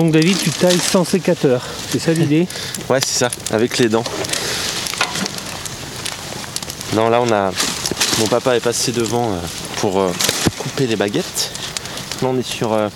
Donc 0.00 0.12
David, 0.12 0.38
tu 0.38 0.48
tailles 0.48 0.78
sans 0.78 1.04
sécateur. 1.04 1.62
C'est 1.90 1.98
ça 1.98 2.14
l'idée 2.14 2.46
Ouais, 2.88 3.00
c'est 3.02 3.18
ça, 3.18 3.28
avec 3.50 3.76
les 3.76 3.90
dents. 3.90 4.02
Non, 6.94 7.10
là, 7.10 7.20
on 7.20 7.30
a. 7.30 7.52
Mon 8.18 8.26
papa 8.26 8.56
est 8.56 8.60
passé 8.60 8.92
devant 8.92 9.30
euh, 9.30 9.36
pour 9.76 10.00
euh, 10.00 10.10
couper 10.56 10.86
les 10.86 10.96
baguettes. 10.96 11.52
Là, 12.22 12.28
on 12.32 12.38
est 12.38 12.42
sur. 12.42 12.72
euh, 12.72 12.88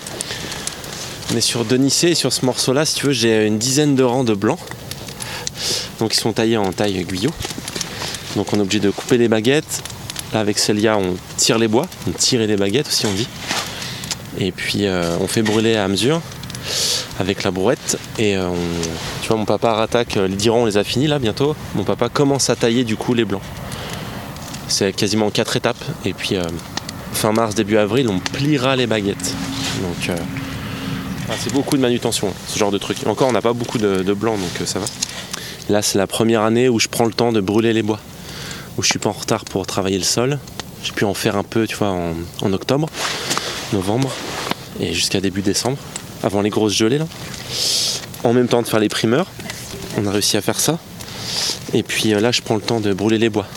On 1.31 1.37
est 1.37 2.03
et 2.05 2.15
sur 2.15 2.33
ce 2.33 2.43
morceau-là, 2.43 2.87
si 2.87 2.95
tu 2.95 3.05
veux, 3.05 3.13
j'ai 3.13 3.45
une 3.45 3.59
dizaine 3.59 3.95
de 3.95 4.01
rangs 4.01 4.23
de 4.23 4.33
blancs. 4.33 4.57
Donc, 5.99 6.15
ils 6.15 6.19
sont 6.19 6.33
taillés 6.33 6.57
en 6.57 6.73
taille 6.73 7.03
guyot. 7.03 7.29
Donc, 8.35 8.51
on 8.51 8.57
est 8.57 8.61
obligé 8.61 8.79
de 8.79 8.89
couper 8.89 9.19
les 9.19 9.27
baguettes. 9.27 9.83
Là, 10.33 10.39
avec 10.39 10.57
Célia, 10.57 10.97
on 10.97 11.17
tire 11.37 11.59
les 11.59 11.67
bois. 11.67 11.85
On 12.07 12.11
tire 12.13 12.39
les 12.39 12.57
baguettes 12.57 12.87
aussi, 12.87 13.05
on 13.05 13.13
dit. 13.13 13.27
Et 14.39 14.51
puis, 14.51 14.87
on 15.21 15.27
fait 15.27 15.43
brûler 15.43 15.75
à 15.75 15.87
mesure 15.87 16.19
avec 17.19 17.43
la 17.43 17.51
brouette. 17.51 17.97
Et 18.17 18.35
euh, 18.35 18.49
tu 19.21 19.27
vois, 19.27 19.37
mon 19.37 19.45
papa 19.45 19.73
rattaque, 19.73 20.17
euh, 20.17 20.27
les 20.27 20.35
10 20.35 20.49
rangs, 20.49 20.61
on 20.63 20.65
les 20.65 20.77
a 20.77 20.83
finis 20.83 21.07
là 21.07 21.19
bientôt. 21.19 21.55
Mon 21.75 21.83
papa 21.83 22.09
commence 22.09 22.49
à 22.49 22.55
tailler 22.55 22.83
du 22.83 22.95
coup 22.95 23.13
les 23.13 23.25
blancs. 23.25 23.41
C'est 24.67 24.93
quasiment 24.93 25.29
quatre 25.29 25.55
étapes. 25.55 25.83
Et 26.05 26.13
puis, 26.13 26.35
euh, 26.35 26.43
fin 27.13 27.31
mars, 27.31 27.55
début 27.55 27.77
avril, 27.77 28.09
on 28.09 28.19
pliera 28.19 28.75
les 28.75 28.87
baguettes. 28.87 29.33
Donc, 29.81 30.17
c'est 31.39 31.53
beaucoup 31.53 31.75
de 31.75 31.81
manutention, 31.81 32.33
ce 32.47 32.57
genre 32.57 32.71
de 32.71 32.77
truc. 32.77 32.97
Encore, 33.05 33.29
on 33.29 33.31
n'a 33.31 33.41
pas 33.41 33.53
beaucoup 33.53 33.77
de, 33.77 34.03
de 34.03 34.13
blanc, 34.13 34.37
donc 34.37 34.67
ça 34.67 34.79
va. 34.79 34.85
Là, 35.69 35.81
c'est 35.81 35.97
la 35.97 36.07
première 36.07 36.41
année 36.41 36.69
où 36.69 36.79
je 36.79 36.87
prends 36.87 37.05
le 37.05 37.13
temps 37.13 37.31
de 37.31 37.41
brûler 37.41 37.73
les 37.73 37.83
bois. 37.83 37.99
Où 38.77 38.83
je 38.83 38.89
suis 38.89 38.99
pas 38.99 39.09
en 39.09 39.13
retard 39.13 39.45
pour 39.45 39.65
travailler 39.65 39.97
le 39.97 40.03
sol. 40.03 40.39
J'ai 40.83 40.91
pu 40.91 41.05
en 41.05 41.13
faire 41.13 41.35
un 41.35 41.43
peu, 41.43 41.65
tu 41.65 41.75
vois, 41.75 41.95
en 42.41 42.53
octobre, 42.53 42.89
novembre 43.73 44.11
et 44.79 44.93
jusqu'à 44.93 45.21
début 45.21 45.41
décembre, 45.41 45.77
avant 46.23 46.41
les 46.41 46.49
grosses 46.49 46.73
gelées 46.73 46.97
là. 46.97 47.07
En 48.23 48.33
même 48.33 48.47
temps 48.47 48.61
de 48.61 48.67
faire 48.67 48.79
les 48.79 48.89
primeurs, 48.89 49.27
on 49.97 50.07
a 50.07 50.11
réussi 50.11 50.35
à 50.37 50.41
faire 50.41 50.59
ça. 50.59 50.79
Et 51.73 51.83
puis 51.83 52.13
euh, 52.13 52.19
là, 52.19 52.31
je 52.31 52.41
prends 52.41 52.55
le 52.55 52.61
temps 52.61 52.79
de 52.79 52.93
brûler 52.93 53.17
les 53.17 53.29
bois. 53.29 53.47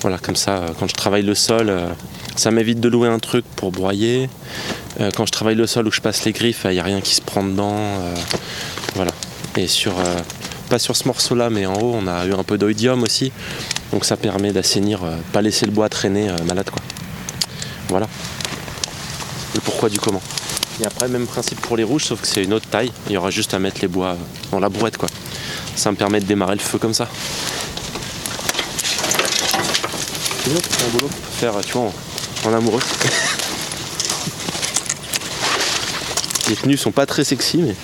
Voilà, 0.00 0.18
comme 0.18 0.36
ça, 0.36 0.56
euh, 0.56 0.68
quand 0.78 0.88
je 0.88 0.94
travaille 0.94 1.22
le 1.22 1.34
sol, 1.34 1.68
euh, 1.68 1.88
ça 2.36 2.50
m'évite 2.50 2.80
de 2.80 2.88
louer 2.88 3.08
un 3.08 3.18
truc 3.18 3.44
pour 3.56 3.72
broyer. 3.72 4.28
Quand 5.14 5.26
je 5.26 5.30
travaille 5.30 5.54
le 5.54 5.68
sol 5.68 5.86
où 5.86 5.92
je 5.92 6.00
passe 6.00 6.24
les 6.24 6.32
griffes, 6.32 6.62
il 6.64 6.72
n'y 6.72 6.80
a 6.80 6.82
rien 6.82 7.00
qui 7.00 7.14
se 7.14 7.20
prend 7.20 7.44
dedans. 7.44 7.76
voilà. 8.96 9.12
Et 9.56 9.68
sur, 9.68 9.94
pas 10.70 10.80
sur 10.80 10.96
ce 10.96 11.06
morceau-là, 11.06 11.50
mais 11.50 11.66
en 11.66 11.74
haut, 11.74 11.94
on 11.94 12.08
a 12.08 12.26
eu 12.26 12.32
un 12.32 12.42
peu 12.42 12.58
d'oïdium 12.58 13.04
aussi. 13.04 13.30
Donc 13.92 14.04
ça 14.04 14.16
permet 14.16 14.50
d'assainir, 14.50 15.02
pas 15.32 15.40
laisser 15.40 15.66
le 15.66 15.72
bois 15.72 15.88
traîner 15.88 16.32
malade 16.46 16.68
quoi. 16.68 16.82
Voilà. 17.88 18.08
Le 19.54 19.60
pourquoi 19.60 19.88
du 19.88 20.00
comment. 20.00 20.22
Et 20.80 20.86
après, 20.86 21.08
même 21.08 21.26
principe 21.26 21.60
pour 21.60 21.76
les 21.76 21.84
rouges, 21.84 22.04
sauf 22.04 22.20
que 22.20 22.26
c'est 22.26 22.44
une 22.44 22.52
autre 22.52 22.68
taille. 22.68 22.92
Il 23.06 23.12
y 23.12 23.16
aura 23.16 23.30
juste 23.30 23.54
à 23.54 23.58
mettre 23.58 23.80
les 23.82 23.88
bois 23.88 24.16
dans 24.50 24.60
la 24.60 24.68
brouette 24.68 24.96
quoi. 24.96 25.08
Ça 25.74 25.90
me 25.90 25.96
permet 25.96 26.20
de 26.20 26.26
démarrer 26.26 26.54
le 26.54 26.60
feu 26.60 26.78
comme 26.78 26.94
ça. 26.94 27.08
C'est 30.44 30.84
un 30.84 30.88
boulot 30.92 31.10
faire, 31.38 31.52
tu 31.64 31.72
vois, 31.72 31.82
en, 31.82 31.92
en 32.48 32.54
amoureux. 32.54 32.80
Les 36.48 36.56
tenues 36.56 36.78
sont 36.78 36.92
pas 36.92 37.04
très 37.04 37.24
sexy, 37.24 37.58
mais. 37.58 37.76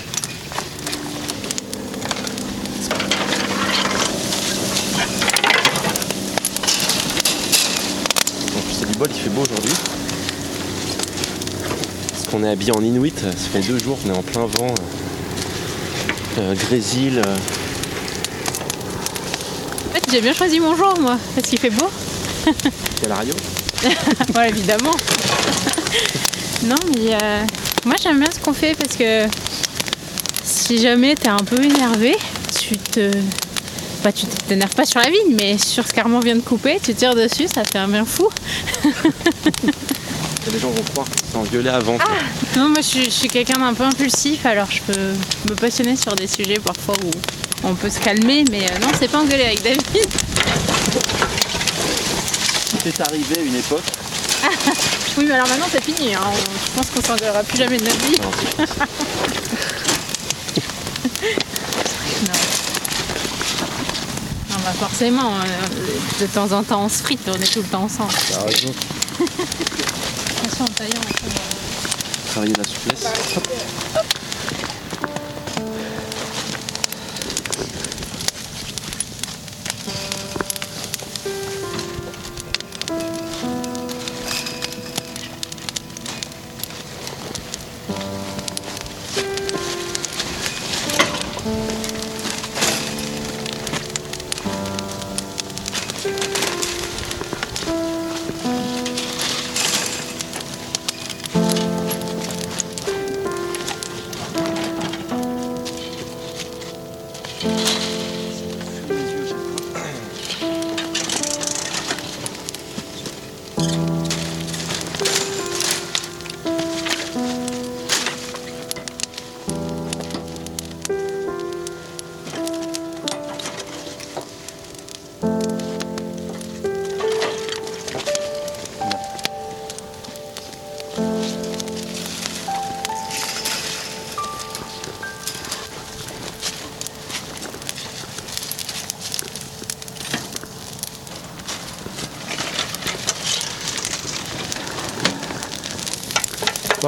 En 8.57 8.61
plus, 8.61 8.75
c'est 8.79 8.91
du 8.91 8.97
bol, 8.99 9.09
il 9.15 9.21
fait 9.21 9.29
beau 9.29 9.43
aujourd'hui. 9.43 9.75
Parce 12.11 12.24
qu'on 12.35 12.43
est 12.43 12.51
habillé 12.51 12.73
en 12.73 12.83
Inuit, 12.83 13.17
ça 13.17 13.31
fait 13.33 13.61
deux 13.61 13.79
jours 13.79 13.97
qu'on 14.03 14.13
est 14.13 14.17
en 14.17 14.23
plein 14.23 14.47
vent. 14.47 14.75
euh, 16.39 16.41
euh, 16.41 16.55
grésil. 16.57 17.23
euh, 17.25 17.37
En 19.89 19.95
fait, 19.95 20.03
j'ai 20.11 20.21
bien 20.21 20.33
choisi 20.33 20.59
mon 20.59 20.75
jour, 20.75 20.99
moi, 21.01 21.17
parce 21.37 21.47
qu'il 21.49 21.61
fait 21.61 21.71
beau. 21.71 21.87
A 23.05 23.09
la 23.09 23.15
radio? 23.15 23.35
ouais, 24.35 24.49
évidemment. 24.49 24.91
non, 26.65 26.75
mais 26.97 27.15
euh, 27.23 27.45
moi, 27.85 27.95
j'aime 28.03 28.19
bien 28.19 28.31
ce 28.33 28.41
qu'on 28.41 28.53
fait 28.53 28.75
parce 28.77 28.97
que 28.97 29.27
si 30.43 30.79
jamais 30.81 31.15
t'es 31.15 31.29
un 31.29 31.37
peu 31.37 31.63
énervé, 31.63 32.17
tu 32.59 32.77
te. 32.77 33.13
Bah, 34.03 34.11
tu 34.11 34.27
t'énerves 34.27 34.75
pas 34.75 34.85
sur 34.87 34.99
la 35.01 35.07
vigne, 35.09 35.37
mais 35.39 35.57
sur 35.57 35.87
ce 35.87 35.93
qu'Armand 35.95 36.19
vient 36.19 36.35
de 36.35 36.41
couper, 36.41 36.81
tu 36.83 36.95
tires 36.95 37.15
dessus, 37.15 37.47
ça 37.47 37.63
fait 37.65 37.79
un 37.79 37.87
bien 37.89 38.05
fou. 38.05 38.29
Les 40.53 40.59
gens 40.59 40.71
vont 40.71 40.83
croire 40.93 41.07
qu'on 41.09 41.33
s'est 41.33 41.37
engueulé 41.49 41.71
avant. 41.71 41.97
quoi. 41.99 42.07
Non, 42.57 42.69
moi, 42.69 42.79
je 42.81 42.87
suis, 42.87 43.05
je 43.05 43.11
suis 43.11 43.29
quelqu'un 43.29 43.59
d'un 43.59 43.75
peu 43.75 43.83
impulsif, 43.85 44.45
alors 44.47 44.71
je 44.71 44.81
peux 44.83 45.01
me 45.51 45.55
passionner 45.57 45.97
sur 45.97 46.15
des 46.15 46.27
sujets 46.29 46.59
parfois 46.63 46.95
où 47.05 47.11
on 47.67 47.75
peut 47.75 47.91
se 47.91 47.99
calmer, 47.99 48.45
mais 48.51 48.63
euh, 48.65 48.79
non, 48.81 48.89
c'est 48.99 49.09
pas 49.09 49.19
engueuler 49.19 49.45
avec 49.45 49.63
David. 49.63 49.81
C'est 52.85 53.01
arrivé 53.01 53.37
une 53.47 53.57
époque. 53.57 53.83
Oui, 55.17 55.27
mais 55.29 55.35
alors 55.35 55.47
maintenant, 55.47 55.69
c'est 55.71 55.81
fini. 55.85 56.13
hein. 56.13 56.19
Je 56.67 56.73
pense 56.77 56.91
qu'on 56.91 57.01
s'engueulera 57.01 57.45
plus 57.45 57.57
jamais 57.57 57.77
de 57.77 57.85
notre 57.85 58.05
vie. 58.05 58.17
Non, 58.21 58.31
Non. 62.27 62.33
Non, 64.51 64.57
bah 64.65 64.73
forcément, 64.81 65.31
euh, 65.35 66.21
de 66.21 66.27
temps 66.27 66.51
en 66.51 66.65
temps 66.65 66.83
on 66.85 66.89
se 66.89 67.01
frite, 67.01 67.21
on 67.29 67.35
est 67.41 67.47
tout 67.53 67.61
le 67.63 67.69
temps 67.69 67.85
ensemble. 67.85 68.13
Attention 70.45 70.65
en 70.65 70.69
taillant. 70.69 71.01
on 71.01 71.13
peut- 71.25 72.31
Travailler 72.31 72.53
la 72.59 72.65
souplesse. 72.65 73.03
Bah, 73.95 74.03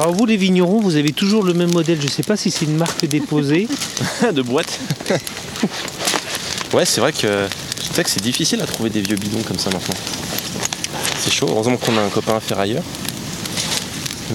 Alors 0.07 0.15
vous 0.15 0.25
les 0.25 0.37
vignerons, 0.37 0.79
vous 0.79 0.95
avez 0.95 1.11
toujours 1.11 1.43
le 1.43 1.53
même 1.53 1.73
modèle. 1.73 1.99
Je 2.01 2.07
sais 2.07 2.23
pas 2.23 2.37
si 2.37 2.49
c'est 2.49 2.63
une 2.63 2.77
marque 2.77 3.05
déposée. 3.05 3.67
de 4.33 4.41
boîte. 4.41 4.79
ouais, 6.73 6.85
c'est 6.85 7.01
vrai 7.01 7.11
que 7.11 7.45
c'est 7.93 8.23
difficile 8.23 8.61
à 8.61 8.65
trouver 8.65 8.89
des 8.89 9.01
vieux 9.01 9.17
bidons 9.17 9.41
comme 9.45 9.59
ça 9.59 9.69
maintenant. 9.69 9.95
C'est 11.19 11.33
chaud. 11.33 11.47
Heureusement 11.49 11.75
qu'on 11.75 11.97
a 11.97 12.01
un 12.01 12.07
copain 12.07 12.39
ferrailleur. 12.39 12.83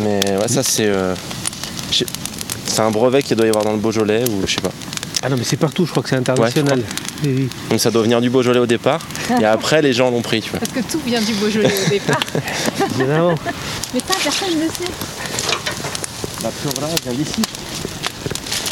Mais 0.00 0.20
ouais, 0.36 0.48
ça 0.48 0.62
c'est. 0.62 0.84
euh, 0.84 1.14
c'est 1.90 2.80
un 2.80 2.90
brevet 2.90 3.22
qu'il 3.22 3.38
doit 3.38 3.46
y 3.46 3.48
avoir 3.48 3.64
dans 3.64 3.72
le 3.72 3.78
Beaujolais 3.78 4.24
ou 4.28 4.46
je 4.46 4.52
sais 4.56 4.60
pas. 4.60 4.72
Ah 5.22 5.30
non 5.30 5.36
mais 5.38 5.44
c'est 5.44 5.56
partout, 5.56 5.86
je 5.86 5.90
crois 5.90 6.02
que 6.02 6.10
c'est 6.10 6.16
international. 6.16 6.82
Oui, 7.24 7.34
oui. 7.34 7.48
Donc 7.70 7.80
ça 7.80 7.90
doit 7.90 8.02
venir 8.02 8.20
du 8.20 8.28
Beaujolais 8.28 8.58
au 8.58 8.66
départ. 8.66 9.00
Et 9.40 9.44
après 9.46 9.80
les 9.80 9.94
gens 9.94 10.10
l'ont 10.10 10.20
pris, 10.20 10.42
tu 10.42 10.50
vois. 10.50 10.58
Parce 10.58 10.72
que 10.72 10.80
tout 10.92 11.00
vient 11.06 11.22
du 11.22 11.32
Beaujolais 11.32 11.72
au 11.86 11.88
départ. 11.88 12.20
Mais 12.98 14.00
ça, 14.00 14.14
personne 14.22 14.58
ne 14.58 14.64
le 14.64 14.68
sait. 14.68 15.31
La 16.42 16.50
Flora 16.50 16.88
vient 17.04 17.12
d'ici. 17.12 17.40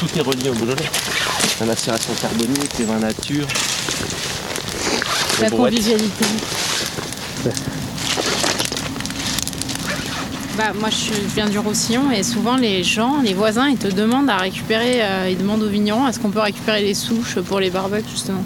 Tout 0.00 0.18
est 0.18 0.22
relié 0.22 0.50
au 0.50 0.54
Beaujolais. 0.54 0.90
La 1.60 1.66
macération 1.66 2.12
carbonique, 2.20 2.78
les 2.80 2.84
vins 2.84 2.98
nature. 2.98 3.46
La 5.40 5.50
convivialité. 5.50 6.24
Bah, 10.56 10.72
moi, 10.80 10.90
je 10.90 11.12
viens 11.32 11.48
du 11.48 11.60
Roussillon 11.60 12.10
et 12.10 12.24
souvent 12.24 12.56
les 12.56 12.82
gens, 12.82 13.20
les 13.22 13.34
voisins, 13.34 13.68
ils 13.68 13.78
te 13.78 13.86
demandent 13.86 14.30
à 14.30 14.38
récupérer, 14.38 15.02
euh, 15.02 15.30
ils 15.30 15.38
demandent 15.38 15.62
aux 15.62 15.68
vignerons 15.68 16.08
est-ce 16.08 16.18
qu'on 16.18 16.30
peut 16.30 16.40
récupérer 16.40 16.82
les 16.82 16.94
souches 16.94 17.38
pour 17.38 17.60
les 17.60 17.70
barbecues 17.70 18.10
justement? 18.10 18.44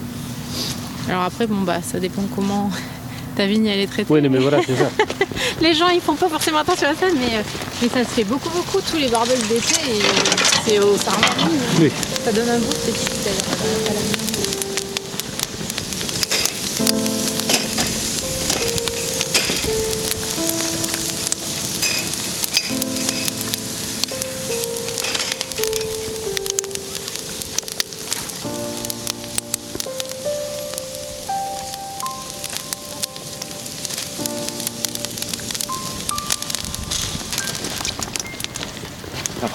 Alors 1.08 1.22
après, 1.22 1.46
bon 1.46 1.62
bah, 1.62 1.80
ça 1.82 1.98
dépend 1.98 2.22
comment 2.34 2.70
ta 3.36 3.46
vigne 3.46 3.66
elle 3.66 3.80
est 3.80 3.86
traitée. 3.86 4.12
Oui, 4.12 4.20
mais 4.28 4.38
voilà, 4.38 4.58
c'est 4.66 4.76
ça. 4.76 4.90
Les 5.64 5.72
gens, 5.72 5.88
ils 5.88 6.02
font 6.02 6.14
pas 6.14 6.28
forcément 6.28 6.58
attention 6.58 6.88
à 6.88 6.94
ça, 6.94 7.06
mais, 7.14 7.38
euh, 7.38 7.42
mais 7.80 7.88
ça 7.88 8.04
se 8.04 8.10
fait 8.10 8.24
beaucoup, 8.24 8.50
beaucoup 8.50 8.82
tous 8.82 8.98
les 8.98 9.08
barbecues 9.08 9.48
d'été 9.48 9.74
et 9.92 10.02
c'est 10.66 10.78
au 10.78 10.94
sarment. 10.98 11.24
Oui. 11.80 11.90
Ça 12.22 12.32
donne 12.32 12.50
un 12.50 12.58
goût 12.58 12.70
spécifique 12.70 13.24
d'ailleurs. 13.24 14.53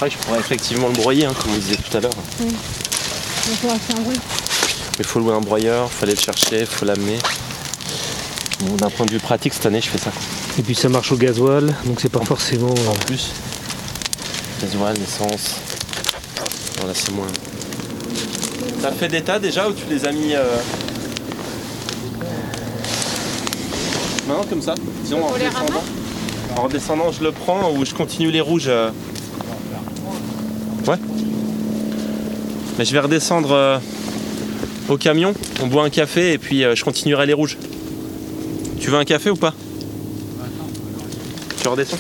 Après, 0.02 0.12
je 0.12 0.18
pourrais 0.20 0.40
effectivement 0.40 0.88
le 0.88 0.94
broyer, 0.94 1.26
hein, 1.26 1.34
comme 1.38 1.52
on 1.52 1.58
disait 1.58 1.76
tout 1.76 1.98
à 1.98 2.00
l'heure. 2.00 2.14
Va 3.64 3.76
faire 3.78 3.98
un 3.98 4.02
bruit. 4.02 4.16
Mais 4.16 5.00
il 5.00 5.04
faut 5.04 5.20
louer 5.20 5.34
un 5.34 5.42
broyeur, 5.42 5.90
il 5.92 5.94
faut 5.94 6.06
aller 6.06 6.14
le 6.16 6.22
chercher, 6.22 6.62
il 6.62 6.66
faut 6.66 6.86
l'amener. 6.86 7.18
Bon, 8.62 8.76
D'un 8.78 8.90
point 8.90 9.06
de 9.06 9.12
vue 9.12 9.20
pratique, 9.20 9.54
cette 9.54 9.66
année, 9.66 9.82
je 9.82 9.90
fais 9.90 9.98
ça. 9.98 10.12
Et 10.58 10.62
puis 10.62 10.74
ça 10.74 10.88
marche 10.88 11.12
au 11.12 11.18
gasoil, 11.18 11.76
donc 11.84 12.00
c'est 12.00 12.08
pas 12.08 12.24
forcément. 12.24 12.70
euh, 12.70 12.92
En 12.92 12.96
plus, 13.08 13.32
gasoil, 14.62 14.96
essence. 15.02 15.56
Voilà, 16.78 16.94
c'est 16.94 17.12
moins. 17.12 17.28
T'as 18.82 18.94
fait 18.94 19.10
des 19.10 19.22
tas 19.22 19.38
déjà 19.40 19.68
ou 19.68 19.74
tu 19.74 19.84
les 19.90 20.06
as 20.06 20.14
mis. 20.14 20.34
euh, 20.34 20.44
Maintenant, 24.30 24.46
comme 24.50 24.62
ça 24.62 24.76
Disons, 25.04 25.26
en 25.26 25.28
Faut 25.28 25.34
redescendant. 25.34 25.84
En 26.56 26.62
redescendant, 26.62 27.12
je 27.12 27.22
le 27.22 27.34
prends 27.34 27.74
ou 27.74 27.84
je 27.84 27.94
continue 27.94 28.32
les 28.32 28.40
rouges 28.40 28.70
euh. 28.70 28.92
Mais 32.80 32.86
je 32.86 32.94
vais 32.94 33.02
redescendre 33.02 33.52
euh, 33.52 33.78
au 34.88 34.96
camion, 34.96 35.34
on 35.62 35.68
boit 35.68 35.84
un 35.84 35.90
café 35.90 36.32
et 36.32 36.38
puis 36.38 36.64
euh, 36.64 36.76
je 36.76 36.86
continuerai 36.86 37.26
les 37.26 37.34
rouges. 37.34 37.58
Tu 38.80 38.90
veux 38.90 38.98
un 38.98 39.04
café 39.04 39.30
ou 39.30 39.36
pas? 39.36 39.54
Tu 41.62 41.68
redescends 41.68 41.98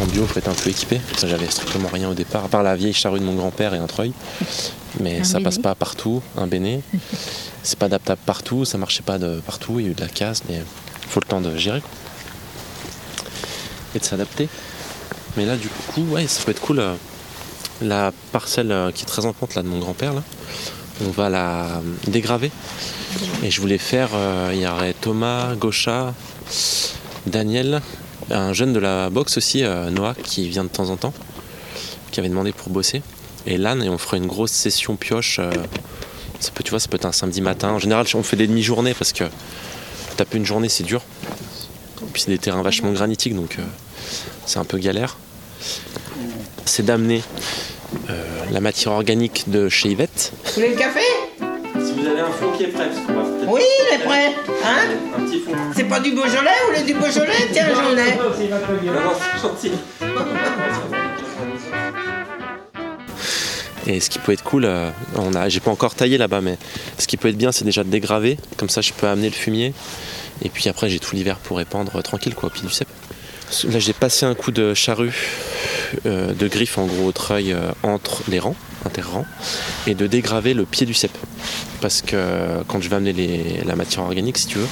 En 0.00 0.06
bio, 0.06 0.24
faut 0.24 0.38
être 0.38 0.48
un 0.48 0.54
peu 0.54 0.70
équipé. 0.70 0.98
Ça, 1.18 1.28
j'avais 1.28 1.50
strictement 1.50 1.90
rien 1.92 2.08
au 2.08 2.14
départ, 2.14 2.46
à 2.46 2.48
part 2.48 2.62
la 2.62 2.74
vieille 2.74 2.94
charrue 2.94 3.20
de 3.20 3.24
mon 3.24 3.34
grand-père 3.34 3.74
et 3.74 3.78
un 3.78 3.86
treuil. 3.86 4.14
Mais 4.98 5.20
Un 5.20 5.24
ça 5.24 5.40
passe 5.40 5.58
pas 5.58 5.74
partout, 5.74 6.22
un 6.38 6.46
béné. 6.46 6.80
C'est 7.62 7.78
pas 7.78 7.84
adaptable 7.84 8.22
partout, 8.24 8.64
ça 8.64 8.78
marchait 8.78 9.02
pas 9.02 9.18
de 9.18 9.40
partout, 9.40 9.78
il 9.78 9.84
y 9.84 9.88
a 9.88 9.90
eu 9.90 9.94
de 9.94 10.00
la 10.00 10.08
casse, 10.08 10.44
mais 10.48 10.62
faut 11.10 11.20
le 11.20 11.26
temps 11.28 11.40
de 11.40 11.56
gérer. 11.56 11.82
Et 13.94 13.98
de 13.98 14.04
s'adapter. 14.04 14.48
Mais 15.36 15.44
là, 15.44 15.56
du 15.56 15.68
coup, 15.68 16.02
ouais, 16.10 16.26
ça 16.26 16.42
peut 16.44 16.52
être 16.52 16.60
cool. 16.60 16.78
euh, 16.78 16.94
La 17.82 18.12
parcelle 18.32 18.70
euh, 18.70 18.92
qui 18.92 19.02
est 19.02 19.06
très 19.06 19.26
en 19.26 19.32
pente 19.32 19.54
là 19.54 19.62
de 19.62 19.68
mon 19.68 19.78
grand-père, 19.78 20.12
là, 20.14 20.22
on 21.04 21.10
va 21.10 21.28
la 21.28 21.64
euh, 21.64 21.80
dégraver. 22.06 22.50
Et 23.42 23.50
je 23.50 23.60
voulais 23.60 23.78
faire, 23.78 24.10
il 24.52 24.60
y 24.60 24.66
aurait 24.68 24.92
Thomas, 24.92 25.56
Gaucha, 25.56 26.14
Daniel, 27.26 27.80
un 28.30 28.52
jeune 28.52 28.72
de 28.72 28.78
la 28.78 29.10
boxe 29.10 29.36
aussi, 29.36 29.64
Noah, 29.64 30.14
qui 30.14 30.48
vient 30.48 30.62
de 30.62 30.68
temps 30.68 30.90
en 30.90 30.96
temps, 30.96 31.12
qui 32.12 32.20
avait 32.20 32.28
demandé 32.28 32.52
pour 32.52 32.70
bosser. 32.70 33.02
Et 33.46 33.54
et 33.54 33.88
on 33.88 33.98
ferait 33.98 34.18
une 34.18 34.28
grosse 34.28 34.52
session 34.52 34.94
pioche. 34.94 35.40
ça 36.38 36.50
peut, 36.54 36.62
tu 36.62 36.70
vois, 36.70 36.78
ça 36.78 36.86
peut 36.86 36.96
être 36.96 37.06
un 37.06 37.10
samedi 37.12 37.40
matin. 37.40 37.70
En 37.70 37.80
général, 37.80 38.06
on 38.14 38.22
fait 38.22 38.36
des 38.36 38.46
demi-journées 38.46 38.94
parce 38.94 39.12
que 39.12 39.24
taper 40.20 40.36
une 40.36 40.44
journée, 40.44 40.68
c'est 40.68 40.84
dur. 40.84 41.00
Et 42.02 42.04
puis 42.12 42.20
c'est 42.20 42.30
des 42.30 42.36
terrains 42.36 42.60
vachement 42.60 42.92
granitiques, 42.92 43.34
donc 43.34 43.56
euh, 43.58 43.62
c'est 44.44 44.58
un 44.58 44.64
peu 44.64 44.76
galère. 44.76 45.16
C'est 46.66 46.84
d'amener 46.84 47.22
euh, 48.10 48.22
la 48.50 48.60
matière 48.60 48.92
organique 48.92 49.48
de 49.48 49.70
chez 49.70 49.88
Yvette. 49.88 50.32
Vous 50.44 50.52
voulez 50.56 50.68
le 50.68 50.76
café? 50.76 51.00
Si 51.38 51.92
vous 51.94 52.06
avez 52.06 52.20
un 52.20 52.30
fond 52.30 52.52
qui 52.54 52.64
est 52.64 52.66
prêt, 52.66 52.88
parce 52.88 53.06
qu'on 53.06 53.14
va 53.14 53.22
peut-être 53.22 53.50
Oui, 53.50 53.62
il 53.62 53.94
est 53.94 54.04
prêt. 54.04 54.34
Hein? 54.62 54.88
Un 55.16 55.24
petit 55.24 55.40
fond. 55.40 55.52
C'est 55.74 55.84
pas 55.84 56.00
du 56.00 56.10
Beaujolais 56.10 56.50
Vous 56.66 56.74
voulez 56.74 56.92
du 56.92 56.98
Beaujolais? 56.98 57.48
Tiens, 57.52 57.68
j'en 57.74 57.96
ai. 57.96 58.16
Non, 58.16 58.92
non, 58.92 59.12
c'est 59.18 59.40
gentil. 59.40 59.72
Et 63.90 63.98
ce 63.98 64.08
qui 64.08 64.20
peut 64.20 64.30
être 64.30 64.44
cool, 64.44 64.66
euh, 64.66 64.90
j'ai 65.48 65.58
pas 65.58 65.72
encore 65.72 65.96
taillé 65.96 66.16
là-bas, 66.16 66.40
mais 66.40 66.58
ce 66.96 67.08
qui 67.08 67.16
peut 67.16 67.26
être 67.26 67.36
bien, 67.36 67.50
c'est 67.50 67.64
déjà 67.64 67.82
de 67.82 67.88
dégraver. 67.88 68.38
Comme 68.56 68.68
ça, 68.68 68.82
je 68.82 68.92
peux 68.92 69.08
amener 69.08 69.28
le 69.28 69.34
fumier. 69.34 69.74
Et 70.44 70.48
puis 70.48 70.68
après, 70.68 70.88
j'ai 70.88 71.00
tout 71.00 71.16
l'hiver 71.16 71.38
pour 71.38 71.56
répandre 71.56 71.96
euh, 71.96 72.00
tranquille, 72.00 72.36
quoi, 72.36 72.50
au 72.50 72.52
pied 72.52 72.62
du 72.62 72.72
cep. 72.72 72.86
Là, 73.64 73.80
j'ai 73.80 73.92
passé 73.92 74.26
un 74.26 74.36
coup 74.36 74.52
de 74.52 74.74
charrue, 74.74 75.12
euh, 76.06 76.32
de 76.32 76.46
griffe 76.46 76.78
en 76.78 76.86
gros 76.86 77.06
au 77.06 77.12
treuil 77.12 77.52
entre 77.82 78.22
les 78.28 78.38
rangs, 78.38 78.54
interrangs, 78.86 79.26
et 79.88 79.96
de 79.96 80.06
dégraver 80.06 80.54
le 80.54 80.66
pied 80.66 80.86
du 80.86 80.94
cep. 80.94 81.10
Parce 81.80 82.00
que 82.00 82.62
quand 82.68 82.80
je 82.80 82.88
vais 82.88 82.94
amener 82.94 83.60
la 83.66 83.74
matière 83.74 84.04
organique, 84.04 84.38
si 84.38 84.46
tu 84.46 84.58
veux, 84.58 84.68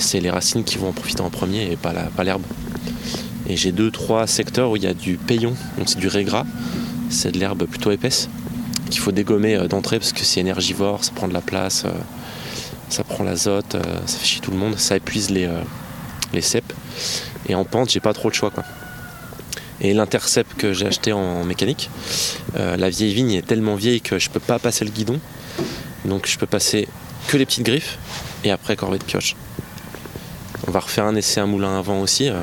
c'est 0.00 0.18
les 0.18 0.30
racines 0.30 0.64
qui 0.64 0.76
vont 0.76 0.88
en 0.88 0.92
profiter 0.92 1.20
en 1.20 1.30
premier 1.30 1.70
et 1.70 1.76
pas 1.76 1.92
l'herbe. 2.24 2.42
Et 3.48 3.56
j'ai 3.56 3.70
deux, 3.70 3.92
trois 3.92 4.26
secteurs 4.26 4.72
où 4.72 4.76
il 4.76 4.82
y 4.82 4.88
a 4.88 4.94
du 4.94 5.18
paillon, 5.18 5.54
donc 5.78 5.88
c'est 5.88 6.00
du 6.00 6.08
régras, 6.08 6.44
c'est 7.10 7.30
de 7.30 7.38
l'herbe 7.38 7.64
plutôt 7.66 7.92
épaisse, 7.92 8.28
qu'il 8.90 9.00
faut 9.00 9.12
dégommer 9.12 9.56
euh, 9.56 9.68
d'entrée 9.68 9.98
parce 9.98 10.12
que 10.12 10.24
c'est 10.24 10.40
énergivore, 10.40 11.04
ça 11.04 11.12
prend 11.14 11.28
de 11.28 11.34
la 11.34 11.40
place, 11.40 11.84
euh, 11.84 11.92
ça 12.88 13.04
prend 13.04 13.24
l'azote, 13.24 13.74
euh, 13.74 13.82
ça 14.06 14.18
fait 14.18 14.26
chier 14.26 14.40
tout 14.40 14.50
le 14.50 14.56
monde, 14.56 14.78
ça 14.78 14.96
épuise 14.96 15.30
les, 15.30 15.48
les 16.32 16.42
cèpes. 16.42 16.72
Et 17.48 17.54
en 17.54 17.64
pente, 17.64 17.90
j'ai 17.90 18.00
pas 18.00 18.12
trop 18.12 18.28
le 18.28 18.34
choix. 18.34 18.52
Et 19.80 19.92
l'intercept 19.92 20.54
que 20.54 20.72
j'ai 20.72 20.86
acheté 20.86 21.12
en 21.12 21.44
mécanique, 21.44 21.90
la 22.54 22.88
vieille 22.88 23.12
vigne 23.12 23.32
est 23.32 23.46
tellement 23.46 23.74
vieille 23.74 24.00
que 24.00 24.18
je 24.18 24.30
peux 24.30 24.40
pas 24.40 24.58
passer 24.58 24.86
le 24.86 24.90
guidon, 24.90 25.20
donc 26.06 26.26
je 26.26 26.38
peux 26.38 26.46
passer 26.46 26.88
que 27.28 27.36
les 27.36 27.44
petites 27.44 27.64
griffes 27.64 27.98
et 28.44 28.50
après 28.50 28.74
corvée 28.74 28.98
de 28.98 29.04
pioche. 29.04 29.36
On 30.66 30.70
va 30.70 30.80
refaire 30.80 31.04
un 31.04 31.14
essai 31.14 31.40
à 31.40 31.46
moulin 31.46 31.78
avant 31.78 32.00
aussi, 32.00 32.28
euh, 32.28 32.40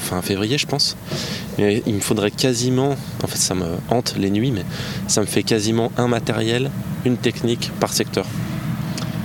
fin 0.00 0.22
février 0.22 0.58
je 0.58 0.66
pense. 0.66 0.96
Il 1.58 1.94
me 1.94 2.00
faudrait 2.00 2.30
quasiment, 2.30 2.96
en 3.22 3.26
fait 3.26 3.36
ça 3.38 3.54
me 3.54 3.66
hante 3.90 4.14
les 4.16 4.30
nuits, 4.30 4.50
mais 4.50 4.64
ça 5.08 5.20
me 5.20 5.26
fait 5.26 5.42
quasiment 5.42 5.92
un 5.96 6.08
matériel, 6.08 6.70
une 7.04 7.16
technique 7.16 7.70
par 7.80 7.92
secteur. 7.92 8.26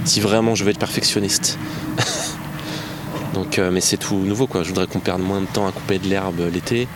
Si 0.06 0.20
vraiment 0.20 0.56
je 0.56 0.64
veux 0.64 0.72
être 0.72 0.80
perfectionniste. 0.80 1.58
Donc, 3.34 3.60
euh, 3.60 3.70
mais 3.72 3.82
c'est 3.82 3.98
tout 3.98 4.16
nouveau 4.16 4.48
quoi. 4.48 4.64
Je 4.64 4.70
voudrais 4.70 4.88
qu'on 4.88 5.00
perde 5.00 5.22
moins 5.22 5.42
de 5.42 5.46
temps 5.46 5.68
à 5.68 5.72
couper 5.72 6.00
de 6.00 6.08
l'herbe 6.08 6.42
l'été. 6.54 6.88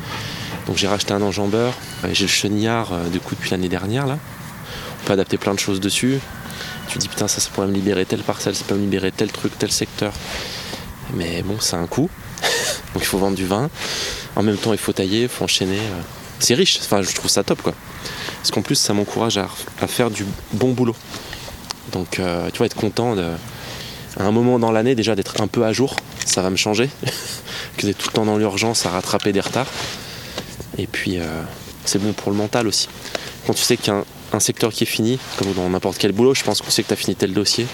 Donc 0.67 0.77
j'ai 0.77 0.87
racheté 0.87 1.13
un 1.13 1.21
enjambeur. 1.21 1.73
Euh, 2.05 2.09
J'ai 2.13 2.25
le 2.25 2.29
chenillard 2.29 2.93
euh, 2.93 3.09
du 3.09 3.19
coup 3.19 3.35
depuis 3.35 3.51
l'année 3.51 3.69
dernière 3.69 4.07
là. 4.07 4.17
On 5.01 5.07
peut 5.07 5.13
adapter 5.13 5.37
plein 5.37 5.53
de 5.53 5.59
choses 5.59 5.79
dessus. 5.79 6.19
Tu 6.87 6.95
te 6.95 6.99
dis 6.99 7.07
putain 7.07 7.27
ça, 7.27 7.41
ça 7.41 7.49
pourrait 7.53 7.67
me 7.67 7.73
libérer 7.73 8.05
telle 8.05 8.21
parcelle, 8.21 8.55
ça 8.55 8.63
peut 8.65 8.75
me 8.75 8.81
libérer 8.81 9.11
tel 9.11 9.31
truc, 9.31 9.57
tel 9.57 9.71
secteur. 9.71 10.13
Mais 11.15 11.43
bon, 11.43 11.57
c'est 11.59 11.75
un 11.75 11.87
coût. 11.87 12.09
Donc 12.93 13.03
il 13.03 13.05
faut 13.05 13.17
vendre 13.17 13.35
du 13.35 13.45
vin. 13.45 13.69
En 14.39 14.41
même 14.41 14.55
temps, 14.55 14.71
il 14.71 14.79
faut 14.79 14.93
tailler, 14.93 15.23
il 15.23 15.27
faut 15.27 15.43
enchaîner. 15.43 15.79
euh. 15.79 16.01
C'est 16.39 16.53
riche, 16.53 16.79
enfin, 16.81 17.01
je 17.01 17.13
trouve 17.13 17.29
ça 17.29 17.43
top 17.43 17.61
quoi. 17.61 17.73
Parce 18.37 18.51
qu'en 18.51 18.61
plus, 18.61 18.75
ça 18.75 18.93
m'encourage 18.93 19.37
à, 19.37 19.49
faire 19.87 20.09
du 20.09 20.25
bon 20.53 20.71
boulot. 20.71 20.95
Donc 21.91 22.19
euh, 22.19 22.49
tu 22.49 22.59
vois, 22.59 22.67
être 22.67 22.77
content 22.77 23.17
à 23.17 24.23
un 24.23 24.31
moment 24.31 24.57
dans 24.57 24.71
l'année 24.71 24.95
déjà 24.95 25.13
d'être 25.13 25.41
un 25.41 25.47
peu 25.47 25.65
à 25.65 25.73
jour, 25.73 25.97
ça 26.25 26.41
va 26.41 26.49
me 26.49 26.55
changer. 26.55 26.89
que 27.77 27.85
d'être 27.85 27.97
tout 27.97 28.07
le 28.07 28.13
temps 28.13 28.23
dans 28.23 28.37
l'urgence 28.37 28.85
à 28.85 28.91
rattraper 28.91 29.33
des 29.33 29.41
retards. 29.41 29.67
Et 30.77 30.87
puis, 30.87 31.19
euh, 31.19 31.25
c'est 31.83 31.99
bon 31.99 32.13
pour 32.13 32.31
le 32.31 32.37
mental 32.37 32.65
aussi. 32.65 32.87
Quand 33.45 33.53
tu 33.53 33.61
sais 33.61 33.75
qu'il 33.75 33.87
y 33.87 33.89
a 33.89 33.99
un, 33.99 34.05
un 34.31 34.39
secteur 34.39 34.71
qui 34.71 34.85
est 34.85 34.87
fini, 34.87 35.19
comme 35.35 35.51
dans 35.51 35.67
n'importe 35.67 35.97
quel 35.97 36.13
boulot, 36.13 36.33
je 36.33 36.45
pense 36.45 36.61
qu'on 36.61 36.69
sait 36.69 36.83
que 36.83 36.87
tu 36.87 36.93
as 36.93 36.97
fini 36.97 37.17
tel 37.17 37.33
dossier. 37.33 37.67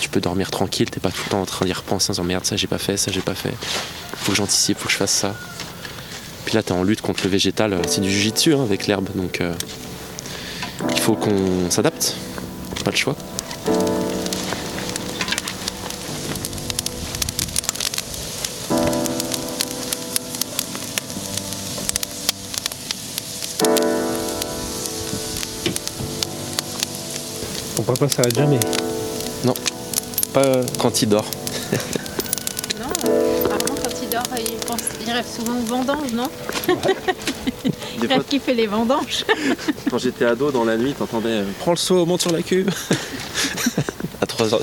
Tu 0.00 0.08
peux 0.08 0.20
dormir 0.20 0.50
tranquille, 0.50 0.88
t'es 0.88 1.00
pas 1.00 1.10
tout 1.10 1.22
le 1.26 1.30
temps 1.30 1.42
en 1.42 1.46
train 1.46 1.66
d'y 1.66 1.74
repenser 1.74 2.10
en 2.10 2.12
disant 2.14 2.24
merde, 2.24 2.46
ça 2.46 2.56
j'ai 2.56 2.66
pas 2.66 2.78
fait, 2.78 2.96
ça 2.96 3.12
j'ai 3.12 3.20
pas 3.20 3.34
fait. 3.34 3.52
Faut 4.16 4.32
que 4.32 4.36
j'anticipe, 4.36 4.78
faut 4.78 4.86
que 4.86 4.92
je 4.92 4.98
fasse 4.98 5.12
ça. 5.12 5.34
Puis 6.48 6.56
là, 6.56 6.62
t'es 6.62 6.72
en 6.72 6.82
lutte 6.82 7.02
contre 7.02 7.24
le 7.24 7.28
végétal, 7.28 7.74
euh, 7.74 7.82
c'est 7.86 8.00
du 8.00 8.10
jujitsu 8.10 8.54
hein, 8.54 8.62
avec 8.62 8.86
l'herbe, 8.86 9.10
donc 9.14 9.42
euh, 9.42 9.52
il 10.90 10.98
faut 10.98 11.12
qu'on 11.12 11.70
s'adapte. 11.70 12.16
Pas 12.82 12.90
le 12.90 12.96
choix. 12.96 13.14
Ton 27.76 27.82
papa 27.82 28.08
s'arrête 28.08 28.34
jamais. 28.34 28.58
Pas 30.32 30.62
quand 30.78 31.02
il 31.02 31.10
dort. 31.10 31.26
pense, 34.68 34.80
il 35.06 35.12
rêve 35.12 35.26
souvent 35.26 35.54
de 35.54 35.66
vendanges, 35.66 36.12
non 36.12 36.28
Il 38.00 38.06
fois, 38.06 38.16
rêve 38.16 38.24
qu'il 38.28 38.40
fait 38.40 38.54
les 38.54 38.66
vendanges. 38.66 39.24
quand 39.90 39.98
j'étais 39.98 40.24
ado, 40.24 40.50
dans 40.50 40.64
la 40.64 40.76
nuit, 40.76 40.92
t'entendais 40.92 41.28
euh, 41.30 41.44
Prends 41.58 41.72
le 41.72 41.76
seau, 41.76 42.04
monte 42.06 42.20
sur 42.20 42.32
la 42.32 42.42
cuve 42.42 42.68
À 44.20 44.26
3h, 44.26 44.60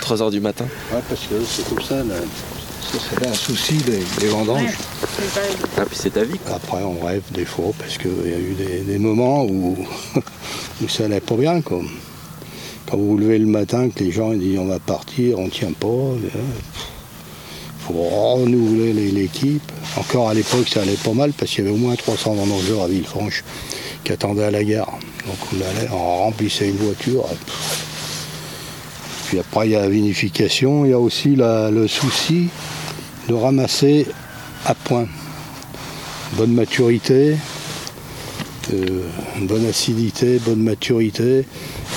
3h 0.00 0.30
du 0.30 0.40
matin. 0.40 0.66
Ouais, 0.92 1.00
parce 1.08 1.22
que 1.22 1.34
c'est 1.46 1.68
comme 1.68 1.82
ça, 1.82 1.96
là. 1.96 2.14
c'est 2.92 3.26
un 3.26 3.34
souci 3.34 3.74
des, 3.78 4.02
des 4.20 4.28
vendanges. 4.28 4.76
Ah, 5.78 5.84
puis 5.86 5.98
c'est 5.98 6.12
ta 6.12 6.22
vie. 6.24 6.38
quoi. 6.38 6.56
Après, 6.56 6.82
on 6.82 7.04
rêve 7.04 7.22
des 7.32 7.44
fois 7.46 7.72
parce 7.78 7.98
qu'il 7.98 8.30
y 8.30 8.34
a 8.34 8.38
eu 8.38 8.54
des, 8.54 8.80
des 8.80 8.98
moments 8.98 9.44
où, 9.44 9.76
où 10.82 10.88
ça 10.88 11.06
allait 11.06 11.20
pas 11.20 11.36
bien. 11.36 11.60
Quoi. 11.62 11.80
Quand 12.90 12.98
vous 12.98 13.12
vous 13.12 13.18
levez 13.18 13.38
le 13.38 13.46
matin, 13.46 13.88
que 13.88 14.04
les 14.04 14.12
gens 14.12 14.32
ils 14.32 14.38
disent 14.40 14.58
on 14.58 14.66
va 14.66 14.78
partir, 14.78 15.38
on 15.38 15.48
tient 15.48 15.72
pas. 15.72 15.86
Faut 17.86 17.92
renouveler 17.92 18.92
l'équipe. 19.10 19.62
Encore 19.96 20.30
à 20.30 20.34
l'époque, 20.34 20.68
ça 20.68 20.82
allait 20.82 20.92
pas 20.94 21.12
mal 21.12 21.32
parce 21.32 21.50
qu'il 21.50 21.64
y 21.64 21.66
avait 21.66 21.76
au 21.76 21.78
moins 21.78 21.94
300 21.94 22.34
vendangeurs 22.34 22.82
à 22.82 22.88
Villefranche 22.88 23.44
qui 24.04 24.12
attendaient 24.12 24.44
à 24.44 24.50
la 24.50 24.64
gare. 24.64 24.98
Donc 25.26 25.36
on 25.52 25.56
allait, 25.56 25.88
on 25.92 26.18
remplissait 26.24 26.68
une 26.68 26.76
voiture. 26.76 27.24
Puis 29.26 29.38
après, 29.38 29.68
il 29.68 29.72
y 29.72 29.76
a 29.76 29.80
la 29.80 29.88
vinification. 29.88 30.84
Il 30.84 30.90
y 30.90 30.94
a 30.94 30.98
aussi 30.98 31.36
le 31.36 31.86
souci 31.88 32.48
de 33.28 33.34
ramasser 33.34 34.06
à 34.64 34.74
point. 34.74 35.06
Bonne 36.36 36.52
maturité, 36.52 37.36
euh, 38.72 39.02
bonne 39.42 39.66
acidité, 39.66 40.38
bonne 40.38 40.62
maturité. 40.62 41.44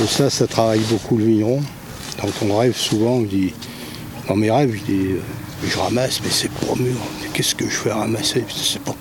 Et 0.02 0.08
ça, 0.08 0.30
ça 0.30 0.48
travaille 0.48 0.82
beaucoup 0.90 1.18
le 1.18 1.26
vigneron. 1.26 1.62
Donc 2.22 2.34
on 2.42 2.58
rêve 2.58 2.76
souvent, 2.76 3.16
on 3.16 3.22
dit, 3.22 3.54
dans 4.28 4.36
mes 4.36 4.52
rêves, 4.52 4.74
je 4.74 4.92
dis, 4.92 5.08
euh, 5.12 5.22
je 5.66 5.78
ramasse, 5.78 6.20
mais 6.24 6.30
c'est 6.32 6.52
pas 6.52 6.76
mûr. 6.78 6.96
Qu'est-ce 7.34 7.56
que 7.56 7.66
je 7.66 7.76
fais 7.76 7.92
ramasser? 7.92 8.44
Sais 8.50 8.80
pas. 8.80 8.96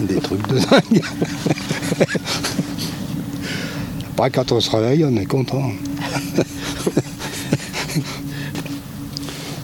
Des 0.00 0.16
trucs 0.20 0.46
de 0.48 0.58
dingue. 0.58 1.02
Après, 4.16 4.30
quand 4.30 4.52
on 4.52 4.60
se 4.60 4.70
réveille, 4.70 5.04
on 5.04 5.16
est 5.16 5.26
content. 5.26 5.70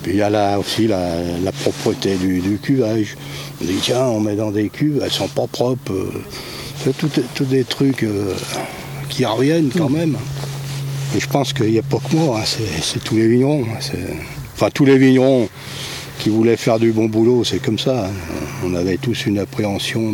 Puis 0.03 0.13
il 0.13 0.17
y 0.17 0.23
a 0.23 0.31
là 0.31 0.59
aussi 0.59 0.87
la, 0.87 1.23
la 1.43 1.53
propreté 1.53 2.17
du, 2.17 2.41
du 2.41 2.59
cuvage. 2.59 3.17
On 3.63 3.65
dit 3.65 3.79
tiens, 3.81 4.05
on 4.05 4.21
met 4.21 4.37
dans 4.37 4.51
des 4.51 4.69
cuves, 4.69 5.01
elles 5.03 5.11
sont 5.11 5.29
pas 5.29 5.47
propres. 5.47 5.93
euh. 5.93 6.23
C'est 6.85 6.97
tout, 6.97 7.09
tout 7.35 7.45
des 7.45 7.65
trucs 7.65 8.03
euh, 8.03 8.35
qui 9.09 9.25
reviennent 9.25 9.71
quand 9.77 9.89
même. 9.89 10.19
Et 11.17 11.21
je 11.21 11.29
pense 11.29 11.53
qu'il 11.53 11.71
n'y 11.71 11.79
a 11.79 11.83
pas 11.83 11.99
que 11.99 12.17
moi, 12.17 12.41
hein, 12.41 12.45
c'est, 12.45 13.03
tous 13.03 13.17
les 13.17 13.29
vignerons. 13.29 13.65
hein, 13.65 13.79
Enfin, 14.55 14.69
tous 14.73 14.85
les 14.85 14.99
vignerons 14.99 15.49
qui 16.19 16.29
voulaient 16.31 16.57
faire 16.57 16.79
du 16.79 16.93
bon 16.93 17.07
boulot, 17.07 17.45
c'est 17.45 17.59
comme 17.61 17.79
ça. 17.79 18.07
hein. 18.07 18.11
On 18.65 18.75
avait 18.75 18.97
tous 18.97 19.27
une 19.27 19.39
appréhension 19.39 20.13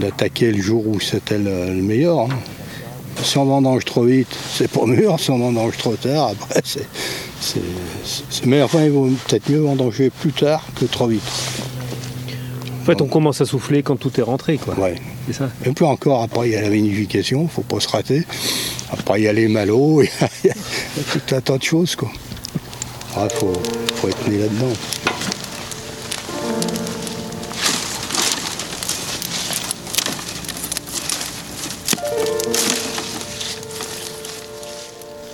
d'attaquer 0.00 0.50
le 0.52 0.60
jour 0.62 0.86
où 0.86 1.00
c'était 1.00 1.38
le, 1.38 1.66
le 1.74 1.82
meilleur. 1.82 2.28
Si 3.22 3.38
on 3.38 3.44
vendange 3.44 3.84
trop 3.84 4.04
vite, 4.04 4.28
c'est 4.52 4.70
pas 4.70 4.84
mûr. 4.86 5.18
Si 5.20 5.30
on 5.30 5.38
vendange 5.38 5.76
trop 5.76 5.94
tard, 5.96 6.30
après, 6.32 6.60
c'est- 6.64 6.86
Mais 8.46 8.62
enfin, 8.62 8.82
il 8.84 8.90
vaut 8.90 9.08
peut-être 9.28 9.48
mieux 9.50 9.60
vendanger 9.60 10.10
plus 10.10 10.32
tard 10.32 10.64
que 10.78 10.84
trop 10.86 11.06
vite. 11.06 11.22
En 12.82 12.84
fait, 12.84 13.00
on 13.00 13.06
commence 13.06 13.40
à 13.40 13.46
souffler 13.46 13.82
quand 13.82 13.96
tout 13.96 14.10
est 14.18 14.22
rentré, 14.22 14.58
quoi. 14.58 14.74
Ouais. 14.78 14.96
C'est 15.26 15.32
ça. 15.34 15.48
Et 15.64 15.70
puis 15.70 15.84
encore, 15.84 16.22
après, 16.22 16.48
il 16.48 16.52
y 16.52 16.56
a 16.56 16.60
la 16.62 16.68
vinification, 16.68 17.48
faut 17.48 17.62
pas 17.62 17.80
se 17.80 17.88
rater. 17.88 18.24
Après, 18.90 19.20
il 19.20 19.24
y 19.24 19.28
a 19.28 19.32
les 19.32 19.48
malots, 19.48 20.02
il 20.02 20.06
y 20.06 20.24
a, 20.24 20.28
il 20.44 20.48
y 20.48 20.50
a 20.50 21.04
tout 21.12 21.34
un 21.34 21.40
tas 21.40 21.58
de 21.58 21.62
choses, 21.62 21.96
quoi. 21.96 22.10
Il 23.16 23.30
faut, 23.36 23.52
faut 23.96 24.08
être 24.08 24.28
né 24.28 24.38
là-dedans. 24.38 24.72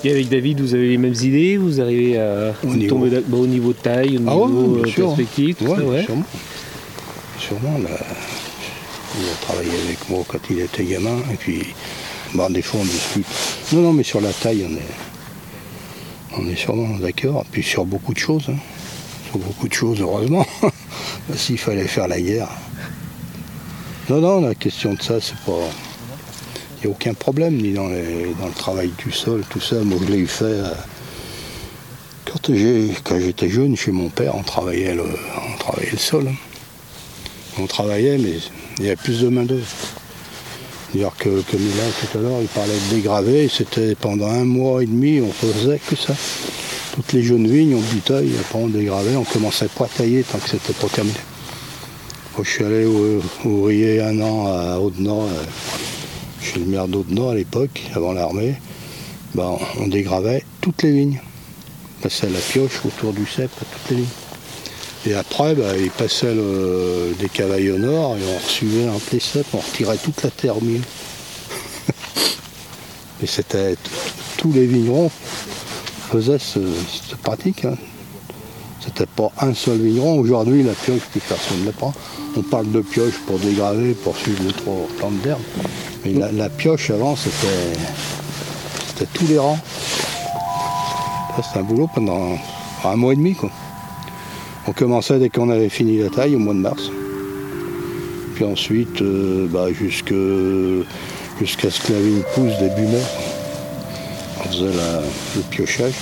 Et 0.02 0.11
avec 0.11 0.28
David, 0.30 0.61
vous 0.61 0.75
avez 0.75 0.88
les 0.88 0.97
mêmes 0.97 1.14
idées 1.23 1.59
Vous 1.59 1.80
arrivez 1.80 2.19
à 2.19 2.54
Au 2.64 2.69
vous 2.69 2.76
niveau. 2.76 2.95
tomber 2.97 3.11
bah, 3.11 3.37
au 3.37 3.47
niveau 3.47 3.73
de 3.73 3.78
taille, 3.78 4.16
au 4.16 4.23
Ah 4.26 4.35
niveau 4.35 4.78
euh, 4.83 4.87
sûr. 4.87 5.07
perspective, 5.09 5.57
tout 5.57 5.64
Ouais, 5.66 5.76
ça, 5.76 5.83
ouais. 5.85 6.04
sûrement. 6.04 6.25
Sûrement, 7.38 7.78
là, 7.78 7.99
il 9.19 9.28
a 9.28 9.35
travaillé 9.42 9.71
avec 9.87 10.09
moi 10.09 10.25
quand 10.26 10.38
il 10.50 10.61
était 10.61 10.85
gamin, 10.85 11.19
et 11.33 11.37
puis, 11.37 11.75
des 12.50 12.62
fois, 12.62 12.80
on 12.80 12.84
discute. 12.84 13.26
Non, 13.72 13.80
non, 13.82 13.92
mais 13.92 14.02
sur 14.02 14.20
la 14.20 14.32
taille, 14.32 14.66
on 14.68 14.75
est, 14.75 16.40
on 16.40 16.49
est 16.49 16.56
sûrement 16.56 16.96
d'accord. 16.99 17.44
Puis 17.50 17.62
sur 17.62 17.84
beaucoup 17.84 18.14
de 18.14 18.18
choses, 18.18 18.46
hein. 18.49 18.56
sur 19.30 19.38
beaucoup 19.38 19.68
de 19.68 19.75
choses, 19.75 20.00
heureusement. 20.00 20.46
S'il 21.37 21.58
fallait 21.58 21.87
faire 21.87 22.08
la 22.08 22.20
guerre. 22.20 22.49
Non, 24.08 24.20
non, 24.20 24.40
la 24.40 24.54
question 24.54 24.94
de 24.94 25.02
ça, 25.02 25.20
c'est 25.20 25.37
pas. 25.46 25.52
Il 26.82 26.87
n'y 26.87 26.92
a 26.92 26.96
aucun 26.96 27.14
problème, 27.14 27.56
ni 27.56 27.72
dans, 27.72 27.88
dans 27.88 28.46
le 28.46 28.54
travail 28.56 28.90
du 28.99 29.12
sol, 29.12 29.44
tout 29.50 29.60
ça. 29.60 29.76
Moi, 29.84 29.99
je 30.06 30.12
l'ai 30.12 30.26
fait. 30.26 30.44
euh, 30.44 30.75
quand 33.04 33.18
j'étais 33.20 33.49
jeune, 33.50 33.76
chez 33.76 33.90
mon 33.90 34.08
père, 34.08 34.34
on 34.34 34.42
travaillait 34.42 34.94
le, 34.94 35.04
on 35.04 35.58
travaillait 35.58 35.90
le 35.92 35.99
sol. 35.99 36.28
hein. 36.28 36.34
On 37.58 37.66
travaillait, 37.66 38.16
mais 38.18 38.34
il 38.78 38.84
y 38.84 38.87
avait 38.87 38.96
plus 38.96 39.20
de 39.20 39.28
main-d'œuvre. 39.28 39.66
C'est-à-dire 40.92 41.12
que, 41.18 41.28
comme 41.28 41.61
là, 41.61 41.85
tout 42.00 42.18
à 42.18 42.20
l'heure, 42.20 42.40
il 42.40 42.49
parlait 42.49 42.73
de 42.73 42.94
dégraver, 42.94 43.49
c'était 43.49 43.94
pendant 43.94 44.28
un 44.28 44.44
mois 44.44 44.82
et 44.82 44.87
demi, 44.87 45.20
on 45.20 45.32
faisait 45.32 45.78
que 45.78 45.94
ça. 45.97 46.14
Toutes 46.94 47.12
les 47.12 47.23
jeunes 47.23 47.47
vignes, 47.47 47.76
on 47.76 47.94
butaille, 47.94 48.32
après 48.40 48.59
on 48.59 48.68
dégravait, 48.68 49.16
on 49.16 49.25
commençait 49.25 49.68
pas 49.68 49.85
à 49.85 49.88
tailler 49.88 50.25
tant 50.25 50.38
que 50.38 50.49
c'était 50.49 50.73
pas 50.73 50.88
terminé. 50.88 51.16
Moi, 52.37 52.44
je 52.44 52.50
suis 52.50 52.64
allé 52.64 52.87
ouvrier 53.44 54.00
un 54.00 54.20
an 54.20 54.47
à 54.47 54.78
euh, 54.78 55.28
chez 56.40 56.59
le 56.59 56.66
maire 56.66 56.88
d'Audenord 56.88 57.30
à 57.30 57.35
l'époque, 57.35 57.82
avant 57.94 58.12
l'armée. 58.12 58.54
Ben, 59.35 59.56
on 59.78 59.87
dégravait 59.87 60.44
toutes 60.61 60.82
les 60.82 60.90
vignes 60.90 61.20
passait 62.00 62.30
la 62.30 62.38
pioche 62.38 62.80
autour 62.85 63.12
du 63.12 63.26
cep 63.26 63.50
à 63.61 63.64
toutes 63.64 63.90
les 63.90 63.97
lignes. 63.97 64.29
Et 65.07 65.14
après, 65.14 65.54
bah, 65.54 65.76
il 65.78 65.90
passait 65.90 66.35
le- 66.35 67.14
des 67.19 67.28
cavailles 67.28 67.71
au 67.71 67.78
nord 67.78 68.16
et 68.19 68.21
on 68.23 68.95
entre 68.95 69.07
les 69.12 69.21
ceps, 69.21 69.47
on 69.54 69.59
retirait 69.59 69.97
toute 69.97 70.23
la 70.23 70.30
terre 70.30 70.59
au 70.59 70.61
milieu. 70.61 70.80
et 73.23 73.26
c'était 73.26 73.76
tous 74.37 74.52
les 74.52 74.66
vignerons 74.66 75.11
faisaient 76.12 76.38
ce- 76.38 76.59
cette 76.92 77.16
pratique. 77.19 77.64
Hein. 77.64 77.76
C'était 78.85 79.07
pas 79.07 79.30
un 79.40 79.54
seul 79.54 79.78
vigneron. 79.78 80.19
Aujourd'hui, 80.19 80.62
la 80.62 80.73
pioche, 80.73 81.00
plus 81.12 81.21
personne 81.21 81.61
ne 81.61 81.66
la 81.66 81.73
prend. 81.73 81.92
On 82.37 82.42
parle 82.42 82.71
de 82.71 82.80
pioche 82.80 83.14
pour 83.26 83.38
dégraver, 83.38 83.92
pour 83.95 84.16
suivre 84.16 84.42
les 84.47 84.52
trois 84.52 84.87
plantes 84.99 85.21
d'herbe. 85.23 85.40
Mais 86.04 86.12
la, 86.12 86.33
la 86.33 86.49
pioche 86.49 86.90
avant, 86.90 87.14
c'était 87.16 89.07
tous 89.14 89.26
les 89.28 89.38
rangs. 89.38 89.59
C'était 91.37 91.61
un 91.61 91.62
boulot 91.62 91.88
pendant 91.95 92.37
un 92.85 92.97
mois 92.97 93.12
et 93.12 93.16
demi. 93.16 93.35
Quoi. 93.35 93.50
On 94.71 94.73
commençait 94.73 95.19
dès 95.19 95.31
qu'on 95.31 95.50
avait 95.50 95.69
fini 95.69 95.99
la 95.99 96.11
taille 96.11 96.37
au 96.37 96.39
mois 96.39 96.55
de 96.55 96.61
mars. 96.61 96.93
Puis 98.37 98.45
ensuite, 98.45 99.03
euh, 99.03 99.49
bah, 99.49 99.67
jusqu'à 99.73 100.15
ce 101.71 101.81
que 101.81 101.93
la 101.93 101.99
vigne 101.99 102.23
pousse 102.37 102.57
début 102.61 102.87
mai. 102.87 103.03
On 104.39 104.49
faisait 104.49 104.71
le 105.35 105.43
piochage. 105.50 105.95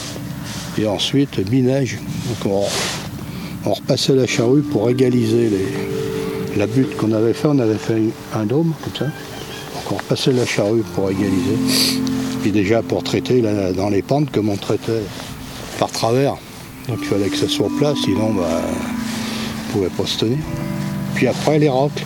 Et 0.76 0.86
ensuite, 0.86 1.50
minage. 1.50 1.98
Donc 2.44 2.68
on, 3.64 3.70
repassait 3.72 4.14
la 4.14 4.26
charrue 4.26 4.60
pour 4.60 4.90
égaliser 4.90 5.50
la 6.58 6.66
butte 6.66 6.94
qu'on 6.98 7.12
avait 7.12 7.32
fait. 7.32 7.48
On 7.48 7.58
avait 7.60 7.78
fait 7.78 8.02
un 8.34 8.44
dôme 8.44 8.74
comme 8.84 8.96
ça. 8.96 9.06
Donc 9.06 9.92
on 9.92 9.94
repassait 9.94 10.32
la 10.32 10.44
charrue 10.44 10.84
pour 10.94 11.10
égaliser. 11.10 11.56
Puis 12.42 12.50
déjà 12.50 12.82
pour 12.82 13.02
traiter 13.02 13.40
dans 13.74 13.88
les 13.88 14.02
pentes, 14.02 14.30
comme 14.30 14.50
on 14.50 14.56
traitait 14.56 15.04
par 15.78 15.90
travers. 15.90 16.36
Donc 16.88 16.98
il 17.02 17.06
fallait 17.06 17.28
que 17.28 17.36
ça 17.36 17.48
soit 17.48 17.70
plat, 17.78 17.92
sinon 18.02 18.32
bah, 18.32 18.48
on 18.62 19.68
ne 19.68 19.72
pouvait 19.72 19.94
pas 19.96 20.06
se 20.06 20.18
tenir. 20.18 20.38
Puis 21.14 21.26
après 21.26 21.58
les 21.58 21.68
rocles, 21.68 22.04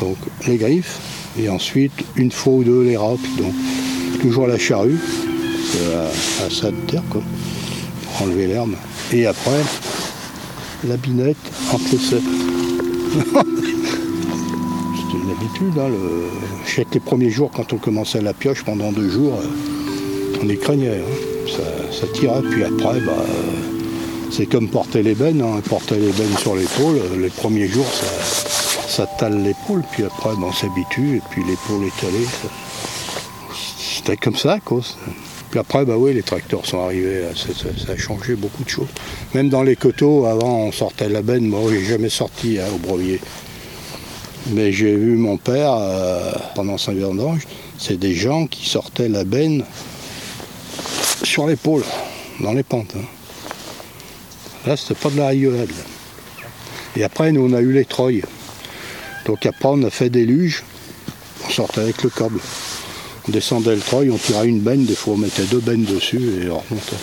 donc 0.00 0.16
les 0.46 0.56
griffes, 0.56 0.98
et 1.38 1.48
ensuite 1.48 1.92
une 2.16 2.30
fois 2.32 2.54
ou 2.54 2.64
deux 2.64 2.82
les 2.82 2.96
rocles. 2.96 3.28
Donc 3.38 3.52
toujours 4.20 4.46
la 4.46 4.58
charrue, 4.58 4.98
à, 6.44 6.50
ça 6.50 6.70
de 6.70 6.76
terre 6.88 7.02
quoi, 7.10 7.22
pour 8.04 8.22
enlever 8.26 8.46
l'herbe. 8.48 8.74
Et 9.12 9.26
après 9.26 9.60
la 10.88 10.96
binette 10.96 11.36
entre 11.72 11.84
les 11.92 11.98
ceps. 11.98 12.22
C'était 14.96 15.18
une 15.22 15.30
habitude. 15.30 15.78
Hein, 15.78 15.88
le... 15.88 16.28
Je 16.66 16.74
sais 16.74 16.84
que 16.84 16.94
les 16.94 17.00
premiers 17.00 17.30
jours, 17.30 17.50
quand 17.54 17.72
on 17.72 17.76
commençait 17.76 18.20
la 18.20 18.32
pioche, 18.32 18.64
pendant 18.64 18.90
deux 18.90 19.08
jours, 19.10 19.38
euh, 19.40 20.38
on 20.42 20.48
y 20.48 20.56
craignait. 20.58 20.98
hein. 20.98 21.52
Ça, 21.92 22.06
tirait. 22.14 22.40
Puis 22.50 22.64
après, 22.64 23.00
bah, 23.00 23.12
c'est 24.32 24.46
comme 24.46 24.68
porter 24.68 25.02
les 25.02 25.14
bennes. 25.14 25.42
hein. 25.42 25.60
Porter 25.68 25.96
les 25.96 26.12
bennes 26.12 26.36
sur 26.38 26.54
l'épaule, 26.56 26.96
euh, 26.98 27.20
les 27.20 27.28
premiers 27.30 27.68
jours, 27.68 27.86
ça, 27.86 28.06
ça 28.88 29.06
tale 29.18 29.42
l'épaule. 29.42 29.82
Puis 29.92 30.04
après, 30.04 30.30
bah, 30.30 30.46
on 30.48 30.52
s'habitue. 30.52 31.16
Et 31.18 31.22
puis 31.30 31.42
l'épaule 31.44 31.84
étalée, 31.86 32.24
ça, 32.24 32.48
C'était 33.96 34.16
comme 34.16 34.36
ça 34.36 34.58
cause. 34.64 34.96
Puis 35.50 35.60
après, 35.60 35.84
bah 35.84 35.96
oui, 35.98 36.14
les 36.14 36.22
tracteurs 36.22 36.64
sont 36.64 36.80
arrivés, 36.82 37.24
ça, 37.36 37.48
ça- 37.54 37.92
a 37.92 37.96
changé 37.96 38.34
beaucoup 38.36 38.64
de 38.64 38.68
choses. 38.70 38.88
Même 39.34 39.50
dans 39.50 39.62
les 39.62 39.76
coteaux, 39.76 40.24
avant, 40.24 40.56
on 40.60 40.72
sortait 40.72 41.10
la 41.10 41.20
benne. 41.20 41.46
Moi, 41.46 41.60
j'ai 41.70 41.84
jamais 41.84 42.08
sorti 42.08 42.58
hein, 42.58 42.64
au 42.74 42.78
brevier. 42.78 43.20
Mais 44.50 44.72
j'ai 44.72 44.96
vu 44.96 45.16
mon 45.18 45.36
père, 45.36 45.74
euh, 45.74 46.32
pendant 46.54 46.78
sa 46.78 46.92
vendange, 46.94 47.46
c'est 47.78 47.98
des 47.98 48.14
gens 48.14 48.46
qui 48.46 48.66
sortaient 48.68 49.08
la 49.10 49.24
benne 49.24 49.62
sur 51.22 51.46
l'épaule, 51.46 51.84
dans 52.40 52.52
les 52.52 52.62
pentes. 52.64 52.94
hein. 52.96 53.04
Là, 54.66 54.76
c'était 54.76 54.94
pas 54.94 55.10
de 55.10 55.18
la 55.18 55.34
là. 55.34 55.64
Et 56.96 57.04
après, 57.04 57.32
nous, 57.32 57.48
on 57.48 57.52
a 57.52 57.60
eu 57.60 57.72
les 57.72 57.84
treuils. 57.84 58.22
Donc 59.26 59.46
après, 59.46 59.68
on 59.68 59.82
a 59.82 59.90
fait 59.90 60.10
des 60.10 60.24
luges, 60.24 60.62
on 61.46 61.50
sortait 61.50 61.80
avec 61.80 62.02
le 62.02 62.10
câble. 62.10 62.40
On 63.28 63.32
descendait 63.32 63.74
le 63.74 63.80
treuil, 63.80 64.10
on 64.10 64.18
tirait 64.18 64.48
une 64.48 64.60
benne, 64.60 64.84
des 64.84 64.96
fois 64.96 65.14
on 65.14 65.18
mettait 65.18 65.44
deux 65.44 65.60
bennes 65.60 65.84
dessus 65.84 66.42
et 66.42 66.50
on 66.50 66.58
remontait. 66.58 66.96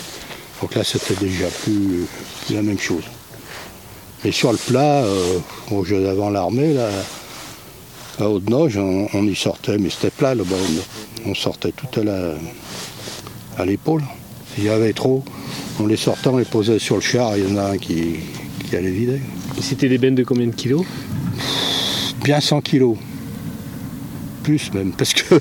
Donc 0.60 0.74
là, 0.74 0.84
c'était 0.84 1.14
déjà 1.14 1.46
plus, 1.62 2.06
la 2.50 2.62
même 2.62 2.78
chose. 2.78 3.04
Et 4.24 4.32
sur 4.32 4.52
le 4.52 4.58
plat, 4.58 5.02
euh, 5.02 5.38
au 5.70 5.82
jeu 5.84 6.02
d'avant 6.02 6.28
l'armée, 6.28 6.74
là, 6.74 6.90
à 8.18 8.28
Haute-Noge, 8.28 8.76
on, 8.76 9.26
y 9.26 9.34
sortait, 9.34 9.78
mais 9.78 9.88
c'était 9.88 10.10
plat 10.10 10.34
là-bas. 10.34 10.56
On 11.24 11.34
sortait 11.34 11.72
tout 11.72 12.00
à 12.00 12.02
à 13.60 13.64
l'épaule. 13.64 14.02
S'il 14.54 14.64
y 14.64 14.68
avait 14.68 14.92
trop, 14.92 15.24
on 15.80 15.86
les 15.86 15.96
sortait, 15.96 16.28
on 16.28 16.36
les 16.36 16.44
posait 16.44 16.78
sur 16.78 16.96
le 16.96 17.00
char, 17.00 17.36
il 17.36 17.48
y 17.48 17.52
en 17.52 17.56
a 17.56 17.70
un 17.70 17.78
qui, 17.78 18.16
qui 18.68 18.76
allait 18.76 18.90
vider. 18.90 19.20
Et 19.58 19.62
c'était 19.62 19.88
des 19.88 19.98
bennes 19.98 20.14
de 20.14 20.24
combien 20.24 20.46
de 20.46 20.54
kilos 20.54 20.84
Bien 22.22 22.40
100 22.40 22.60
kilos. 22.60 22.96
Plus 24.42 24.72
même, 24.74 24.92
parce 24.92 25.14
que 25.14 25.34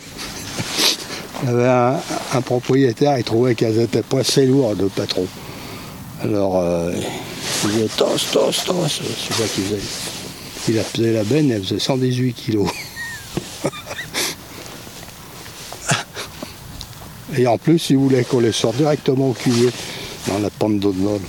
il 1.43 1.49
y 1.49 1.51
avait 1.51 1.67
un, 1.67 1.99
un 2.33 2.41
propriétaire, 2.41 3.17
il 3.17 3.23
trouvait 3.23 3.55
qu'elles 3.55 3.79
étaient 3.79 4.01
pas 4.01 4.19
assez 4.19 4.45
lourdes, 4.45 4.89
pas 4.89 5.05
trop. 5.05 5.27
Alors, 6.21 6.59
euh, 6.59 6.93
il 7.63 7.69
disait 7.69 7.87
tosse, 7.95 8.31
tosse, 8.31 8.63
tosse, 8.65 9.01
c'est 9.03 9.33
ça 9.33 9.43
qu'il 9.53 9.63
faisait. 9.65 9.81
Il 10.67 10.77
a 10.79 10.83
pesé 10.83 11.13
la 11.13 11.23
benne, 11.23 11.51
elle 11.51 11.63
faisait 11.63 11.79
118 11.79 12.33
kilos. 12.33 12.69
Et 17.37 17.47
en 17.47 17.57
plus, 17.57 17.89
il 17.89 17.97
voulait 17.97 18.23
qu'on 18.23 18.39
les 18.41 18.51
sorte 18.51 18.75
directement 18.77 19.29
au 19.29 19.33
cuvier, 19.33 19.69
dans 20.29 20.39
la 20.39 20.49
pente 20.49 20.79
d'eau 20.79 20.91
de 20.91 20.99
Nol. 21.01 21.19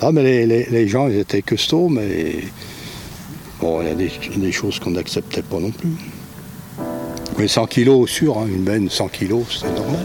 Ah, 0.00 0.10
mais 0.12 0.22
les, 0.22 0.66
les- 0.66 0.88
gens, 0.88 1.08
ils 1.08 1.18
étaient 1.18 1.42
costauds, 1.42 1.88
mais 1.88 2.38
bon, 3.60 3.80
il 3.82 3.88
y 3.88 3.90
a 3.90 3.94
des, 3.94 4.10
des 4.36 4.52
choses 4.52 4.78
qu'on 4.80 4.90
n'acceptait 4.90 5.42
pas 5.42 5.58
non 5.60 5.70
plus. 5.70 5.92
Mais 7.38 7.46
100 7.48 7.66
kilos, 7.66 8.10
sûr, 8.10 8.36
hein, 8.38 8.46
une 8.48 8.62
benne 8.64 8.90
100 8.90 9.08
kilos, 9.08 9.44
c'était 9.60 9.72
normal. 9.72 10.04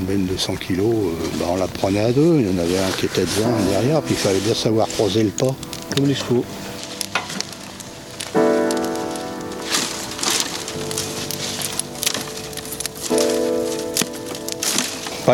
Une 0.00 0.06
benne 0.06 0.26
de 0.26 0.36
100 0.36 0.54
kilos, 0.56 0.94
euh, 0.94 1.26
bah, 1.38 1.46
on 1.50 1.56
la 1.56 1.66
prenait 1.68 2.00
à 2.00 2.12
deux, 2.12 2.40
il 2.40 2.46
y 2.46 2.54
en 2.54 2.58
avait 2.58 2.78
un 2.78 2.90
qui 2.98 3.04
était 3.06 3.20
devant, 3.20 3.48
un 3.54 3.70
derrière, 3.70 4.00
puis 4.02 4.14
il 4.14 4.18
fallait 4.18 4.40
bien 4.40 4.54
savoir 4.54 4.88
croiser 4.88 5.22
le 5.22 5.30
pas. 5.30 5.54
Comme 5.94 6.06
les 6.06 6.14
chevaux. 6.14 6.44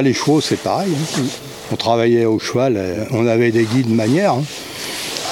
Les 0.02 0.12
chevaux, 0.12 0.42
c'est 0.42 0.60
pareil. 0.60 0.92
hein. 0.94 1.22
On 1.72 1.76
travaillait 1.76 2.26
au 2.26 2.38
cheval, 2.38 2.76
euh, 2.76 3.04
on 3.12 3.26
avait 3.26 3.50
des 3.50 3.64
guides 3.64 3.88
manière 3.90 4.34
hein, 4.34 4.44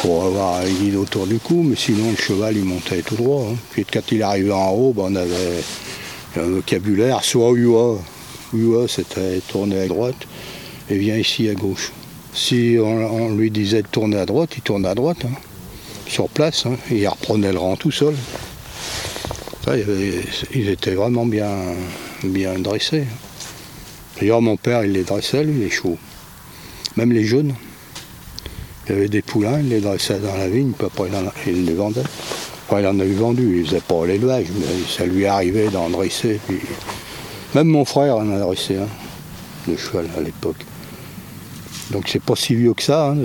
pour 0.01 0.25
avoir 0.25 0.57
un 0.57 0.65
guide 0.69 0.97
autour 0.97 1.27
du 1.27 1.39
cou, 1.39 1.63
mais 1.63 1.77
sinon 1.77 2.11
le 2.11 2.17
cheval 2.17 2.57
il 2.57 2.65
montait 2.65 3.03
tout 3.03 3.15
droit. 3.15 3.47
hein. 3.51 3.57
Puis 3.71 3.85
quand 3.85 4.11
il 4.11 4.23
arrivait 4.23 4.51
en 4.51 4.71
haut, 4.71 4.93
ben, 4.93 5.05
on 5.11 5.15
avait 5.17 5.63
un 6.37 6.43
vocabulaire, 6.43 7.23
soit 7.23 7.53
UA. 7.53 7.99
UA 8.55 8.89
c'était 8.89 9.41
tourner 9.47 9.83
à 9.83 9.87
droite 9.87 10.17
et 10.91 10.97
viens 10.97 11.17
ici 11.17 11.49
à 11.49 11.55
gauche. 11.55 11.93
Si 12.33 12.77
on, 12.81 13.35
lui 13.35 13.51
disait 13.51 13.83
de 13.83 13.87
tourner 13.89 14.17
à 14.17 14.27
droite, 14.27 14.51
il 14.57 14.63
tournait 14.63 14.89
à 14.89 14.95
droite, 14.95 15.25
hein, 15.25 15.35
sur 16.09 16.29
place, 16.29 16.65
il 16.91 17.07
reprenait 17.07 17.53
le 17.53 17.59
rang 17.59 17.77
tout 17.77 17.93
seul. 17.93 18.15
Il 19.69 20.23
ils 20.55 20.69
étaient 20.69 20.95
vraiment 20.95 21.27
bien, 21.27 21.51
bien 22.25 22.59
dressés. 22.59 23.05
D'ailleurs, 24.19 24.43
mon 24.43 24.57
père, 24.57 24.85
il 24.85 24.93
les 24.93 25.03
dressait, 25.05 25.45
lui, 25.45 25.61
les 25.61 25.71
chevaux. 25.71 25.99
Même 26.97 27.13
les 27.13 27.25
jaunes. 27.25 27.55
Il 28.87 28.93
avait 28.93 29.09
des 29.09 29.23
poulains, 29.23 29.61
il 29.61 29.69
les 29.71 29.81
dressait 29.81 30.19
dans 30.19 30.37
la 30.37 30.49
vigne, 30.49 30.73
après, 30.81 31.09
il, 31.47 31.65
les 31.65 31.75
vendait. 31.75 32.03
Enfin, 32.69 32.81
il 32.81 32.87
en 32.87 32.99
a 33.01 33.05
eu 33.05 33.15
vendu, 33.15 33.61
il 33.61 33.67
faisait 33.67 33.81
pas 33.81 34.07
l'élevage, 34.07 34.47
mais 34.59 34.67
ça 34.89 35.07
lui 35.07 35.27
arrivait 35.27 35.69
d'en 35.69 35.89
dresser. 35.89 36.39
Même 37.55 37.69
mon 37.69 37.85
frère 37.85 38.17
en 38.17 38.31
a 38.31 38.39
dressé 38.39 38.77
un, 38.77 38.89
de 39.71 39.77
cheval 39.77 40.09
à 40.17 40.21
l'époque. 40.21 40.65
Donc 41.91 42.09
c'est 42.09 42.23
pas 42.23 42.37
si 42.37 42.55
vieux 42.55 42.75
que 42.75 42.83
ça. 42.83 43.11
hein, 43.11 43.17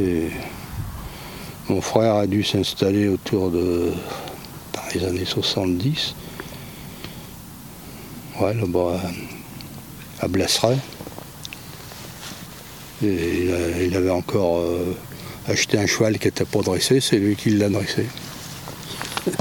Mon 1.68 1.82
frère 1.82 2.16
a 2.16 2.28
dû 2.28 2.44
s'installer 2.44 3.08
autour 3.08 3.52
de 3.52 3.92
les 4.94 5.06
années 5.06 5.26
70. 5.26 6.16
Ouais, 8.42 8.54
là-bas 8.54 9.00
à 10.22 10.28
Blesseret. 10.28 10.78
Et 13.04 13.48
il, 13.86 13.96
avait 13.96 14.10
encore 14.10 14.60
euh, 14.60 14.94
acheté 15.48 15.78
un 15.78 15.86
cheval 15.86 16.20
qui 16.20 16.28
n'était 16.28 16.46
pas 16.46 16.60
dressé, 16.60 17.00
c'est 17.00 17.18
lui 17.18 17.36
qui 17.36 17.52
l'a 17.52 17.70
dressé. 17.70 18.06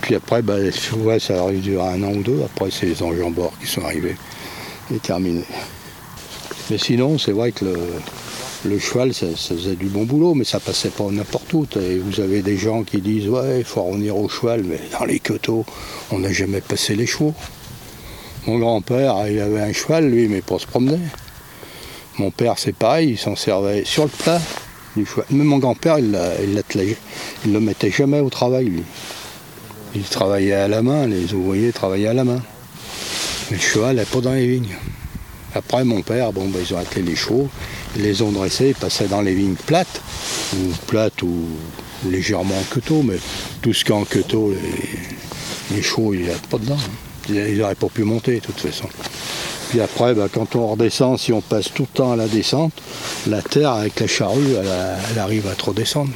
Puis 0.00 0.14
après, 0.14 0.42
ouais, 0.42 1.20
ça 1.20 1.44
a 1.44 1.52
duré 1.52 1.86
un 1.86 2.02
an 2.02 2.12
ou 2.12 2.22
deux. 2.22 2.42
Après, 2.44 2.70
c'est 2.70 2.86
les 2.86 3.02
enjambeurs 3.02 3.52
qui 3.60 3.66
sont 3.66 3.84
arrivés 3.84 4.16
et 4.94 4.98
terminé. 4.98 5.44
Mais 6.70 6.78
sinon, 6.78 7.18
c'est 7.18 7.32
vrai 7.32 7.52
que 7.52 7.66
le, 8.64 8.78
cheval, 8.78 9.12
ça, 9.12 9.26
ça 9.36 9.54
faisait 9.54 9.76
du 9.76 9.86
bon 9.86 10.04
boulot, 10.04 10.32
mais 10.32 10.44
ça 10.44 10.58
passait 10.58 10.88
pas 10.88 11.04
n'importe 11.10 11.52
où. 11.52 11.66
Et 11.78 11.98
vous 11.98 12.20
avez 12.20 12.40
des 12.40 12.56
gens 12.56 12.82
qui 12.82 13.02
disent 13.02 13.28
Ouais, 13.28 13.58
il 13.58 13.64
faut 13.64 13.82
revenir 13.82 14.16
au 14.16 14.28
cheval, 14.28 14.64
mais 14.64 14.80
dans 14.98 15.04
les 15.04 15.20
coteaux, 15.20 15.66
on 16.10 16.20
n'a 16.20 16.32
jamais 16.32 16.62
passé 16.62 16.96
les 16.96 17.06
chevaux. 17.06 17.34
Mon 18.46 18.58
grand-père, 18.58 19.28
il 19.28 19.38
avait 19.38 19.60
un 19.60 19.72
cheval, 19.72 20.08
lui, 20.10 20.26
mais 20.26 20.40
pour 20.40 20.60
se 20.60 20.66
promener. 20.66 20.98
Mon 22.18 22.32
père, 22.32 22.54
c'est 22.58 22.74
pareil, 22.74 23.10
il 23.10 23.18
s'en 23.18 23.36
servait 23.36 23.84
sur 23.84 24.02
le 24.04 24.10
plat 24.10 24.40
du 24.96 25.06
cheval. 25.06 25.26
Même 25.30 25.46
mon 25.46 25.58
grand-père, 25.58 25.98
il 26.00 26.10
ne 26.10 27.52
le 27.52 27.60
mettait 27.60 27.92
jamais 27.92 28.18
au 28.18 28.30
travail, 28.30 28.64
lui. 28.64 28.82
Il 29.94 30.02
travaillait 30.02 30.54
à 30.54 30.66
la 30.68 30.82
main, 30.82 31.06
les 31.06 31.32
ouvriers 31.34 31.72
travaillaient 31.72 32.08
à 32.08 32.14
la 32.14 32.24
main. 32.24 32.42
Le 33.50 33.58
cheval 33.58 33.96
n'est 33.96 34.04
pas 34.04 34.20
dans 34.20 34.32
les 34.32 34.46
vignes. 34.48 34.76
Après, 35.54 35.84
mon 35.84 36.02
père, 36.02 36.32
bon, 36.32 36.48
ben, 36.48 36.60
ils 36.66 36.74
ont 36.74 36.78
attelé 36.78 37.02
les 37.02 37.14
chevaux, 37.14 37.48
ils 37.94 38.02
les 38.02 38.22
ont 38.22 38.32
dressés, 38.32 38.70
ils 38.70 38.74
passaient 38.74 39.06
dans 39.06 39.20
les 39.20 39.34
vignes 39.34 39.54
plates, 39.54 40.00
ou 40.54 40.72
plates 40.88 41.22
ou 41.22 41.46
légèrement 42.10 42.58
en 42.58 42.74
queteau, 42.74 43.02
mais 43.02 43.18
tout 43.60 43.72
ce 43.72 43.84
qui 43.84 43.92
est 43.92 43.94
en 43.94 44.04
queteau, 44.04 44.50
les, 44.50 45.76
les 45.76 45.82
chevaux, 45.82 46.14
il 46.14 46.22
n'y 46.22 46.30
a 46.30 46.38
pas 46.50 46.58
dedans. 46.58 46.74
hein. 46.76 47.11
Ils 47.34 47.58
n'auraient 47.58 47.74
pas 47.74 47.88
pu 47.88 48.04
monter, 48.04 48.36
de 48.36 48.40
toute 48.40 48.60
façon. 48.60 48.88
Puis 49.70 49.80
après, 49.80 50.14
ben, 50.14 50.28
quand 50.32 50.54
on 50.56 50.66
redescend, 50.68 51.18
si 51.18 51.32
on 51.32 51.40
passe 51.40 51.72
tout 51.72 51.82
le 51.90 51.96
temps 51.96 52.12
à 52.12 52.16
la 52.16 52.28
descente, 52.28 52.72
la 53.26 53.40
terre 53.42 53.70
avec 53.72 53.98
la 54.00 54.06
charrue, 54.06 54.54
elle, 55.10 55.18
arrive 55.18 55.46
à 55.48 55.54
trop 55.54 55.72
descendre. 55.72 56.10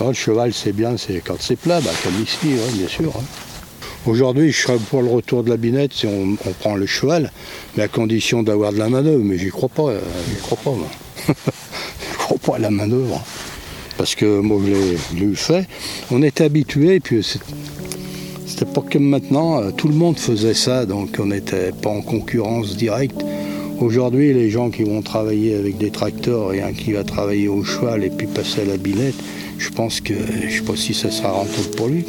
Le 0.00 0.12
cheval, 0.12 0.52
c'est 0.52 0.72
bien, 0.72 0.96
c'est 0.96 1.20
quand 1.24 1.36
c'est 1.40 1.56
plat, 1.56 1.80
ben, 1.80 1.90
comme 2.04 2.22
ici, 2.22 2.54
bien 2.74 2.88
sûr. 2.88 3.12
hein. 3.16 3.24
Aujourd'hui, 4.06 4.52
je 4.52 4.62
serais 4.62 4.78
pour 4.90 5.02
le 5.02 5.08
retour 5.08 5.42
de 5.42 5.50
la 5.50 5.56
binette 5.56 5.92
si 5.92 6.06
on, 6.06 6.36
prend 6.60 6.76
le 6.76 6.86
cheval, 6.86 7.32
mais 7.76 7.82
à 7.82 7.88
condition 7.88 8.42
d'avoir 8.42 8.72
de 8.72 8.78
la 8.78 8.88
manœuvre. 8.88 9.22
Mais 9.24 9.36
j'y 9.38 9.48
crois 9.50 9.68
pas, 9.68 9.88
euh, 9.88 10.00
j'y 10.30 10.40
crois 10.40 10.58
pas, 10.62 10.70
moi. 10.70 10.88
je 11.28 12.16
crois 12.18 12.38
pas 12.38 12.56
à 12.56 12.58
la 12.58 12.70
manœuvre. 12.70 13.22
Parce 13.96 14.14
que 14.14 14.38
moi, 14.40 14.60
je 14.64 15.16
l'ai- 15.16 15.34
fait. 15.34 15.66
On 16.12 16.22
était 16.22 16.44
habitués, 16.44 17.00
puis 17.00 17.26
c'était 18.48 18.64
pas 18.64 18.82
comme 18.90 19.04
maintenant. 19.04 19.60
euh, 19.60 19.70
Tout 19.70 19.88
le 19.88 19.94
monde 19.94 20.18
faisait 20.18 20.54
ça, 20.54 20.86
donc 20.86 21.16
on 21.18 21.26
n'était 21.26 21.70
pas 21.70 21.90
en 21.90 22.00
concurrence 22.00 22.76
directe. 22.76 23.22
Aujourd'hui, 23.78 24.32
les 24.32 24.50
gens 24.50 24.70
qui 24.70 24.82
vont 24.82 25.02
travailler 25.02 25.54
avec 25.54 25.76
des 25.76 25.90
tracteurs 25.90 26.54
et 26.54 26.62
un 26.62 26.72
qui 26.72 26.92
va 26.92 27.04
travailler 27.04 27.46
au 27.48 27.62
cheval 27.62 28.04
et 28.04 28.10
puis 28.10 28.26
passer 28.26 28.62
à 28.62 28.64
la 28.64 28.76
binette, 28.78 29.14
je 29.58 29.68
pense 29.68 30.00
que 30.00 30.14
je 30.48 30.56
sais 30.56 30.62
pas 30.62 30.76
si 30.76 30.94
ça 30.94 31.10
sera 31.10 31.30
rentable 31.30 31.76
pour 31.76 31.88
lui. 31.88 32.04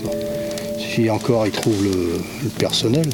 Si 0.79 1.09
encore 1.09 1.45
il 1.45 1.51
trouve 1.51 1.83
le, 1.83 2.49
personnel. 2.57 3.07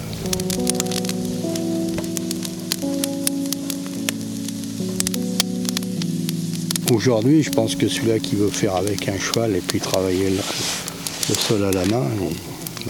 Aujourd'hui, 6.93 7.43
je 7.43 7.49
pense 7.49 7.75
que 7.75 7.87
celui-là 7.87 8.19
qui 8.19 8.35
veut 8.35 8.47
faire 8.47 8.75
avec 8.75 9.09
un 9.09 9.17
cheval 9.17 9.55
et 9.55 9.61
puis 9.61 9.79
travailler 9.79 10.29
le, 10.29 11.35
sol 11.35 11.63
à 11.65 11.71
la 11.71 11.85
main, 11.85 12.05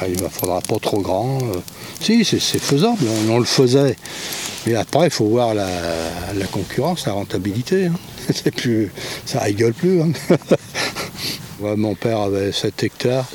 il 0.08 0.22
ne 0.22 0.28
faudra 0.30 0.62
pas 0.62 0.78
trop 0.80 1.00
grand. 1.02 1.40
euh. 1.44 1.60
Si, 2.02 2.26
c'est 2.26 2.40
faisable, 2.60 3.06
on, 3.30 3.40
le 3.40 3.46
faisait. 3.46 3.96
Mais 4.66 4.76
après, 4.76 5.08
il 5.08 5.12
faut 5.12 5.26
voir 5.26 5.54
la, 5.54 5.68
concurrence, 6.52 7.06
la 7.06 7.14
rentabilité. 7.14 7.86
hein. 7.88 7.94
Plus, 8.56 8.92
ça 9.26 9.40
rigole 9.42 9.74
plus. 9.74 10.02
hein. 10.02 10.12
Mon 11.78 11.96
père 11.96 12.20
avait 12.20 12.52
7 12.52 12.84
hectares. 12.84 13.26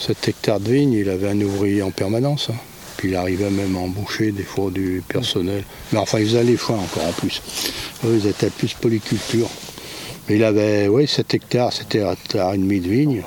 7 0.00 0.28
hectares 0.28 0.60
de 0.60 0.72
vignes, 0.72 0.92
il 0.94 1.08
avait 1.10 1.28
un 1.28 1.40
ouvrier 1.40 1.82
en 1.82 1.90
permanence. 1.90 2.48
hein. 2.50 2.56
Puis 2.96 3.10
il 3.10 3.16
arrivait 3.16 3.50
même 3.50 3.76
à 3.76 3.80
embaucher 3.80 4.32
des 4.32 4.42
fois 4.44 4.70
du 4.70 5.02
personnel. 5.06 5.62
Mais 5.92 5.98
enfin, 5.98 6.18
ils 6.20 6.26
faisaient 6.26 6.44
les 6.44 6.56
foins 6.56 6.78
encore 6.78 7.04
en 7.06 7.12
plus. 7.12 7.42
Ils 8.04 8.26
étaient 8.26 8.50
plus 8.50 8.72
polyculture. 8.74 9.48
Mais 10.28 10.36
il 10.36 10.44
avait, 10.44 10.88
oui, 10.88 11.06
7 11.06 11.34
hectares, 11.34 11.72
c'était 11.72 12.02
un 12.02 12.12
hectare 12.12 12.54
et 12.54 12.58
demi 12.58 12.80
de 12.80 12.88
vigne, 12.88 13.22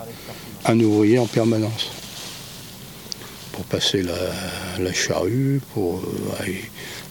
un 0.66 0.80
ouvrier 0.80 1.20
en 1.20 1.28
permanence. 1.28 1.92
Pour 3.58 3.66
passer 3.66 4.04
la, 4.04 4.14
la 4.80 4.94
charrue, 4.94 5.60
pour. 5.74 6.00
euh, 6.42 6.52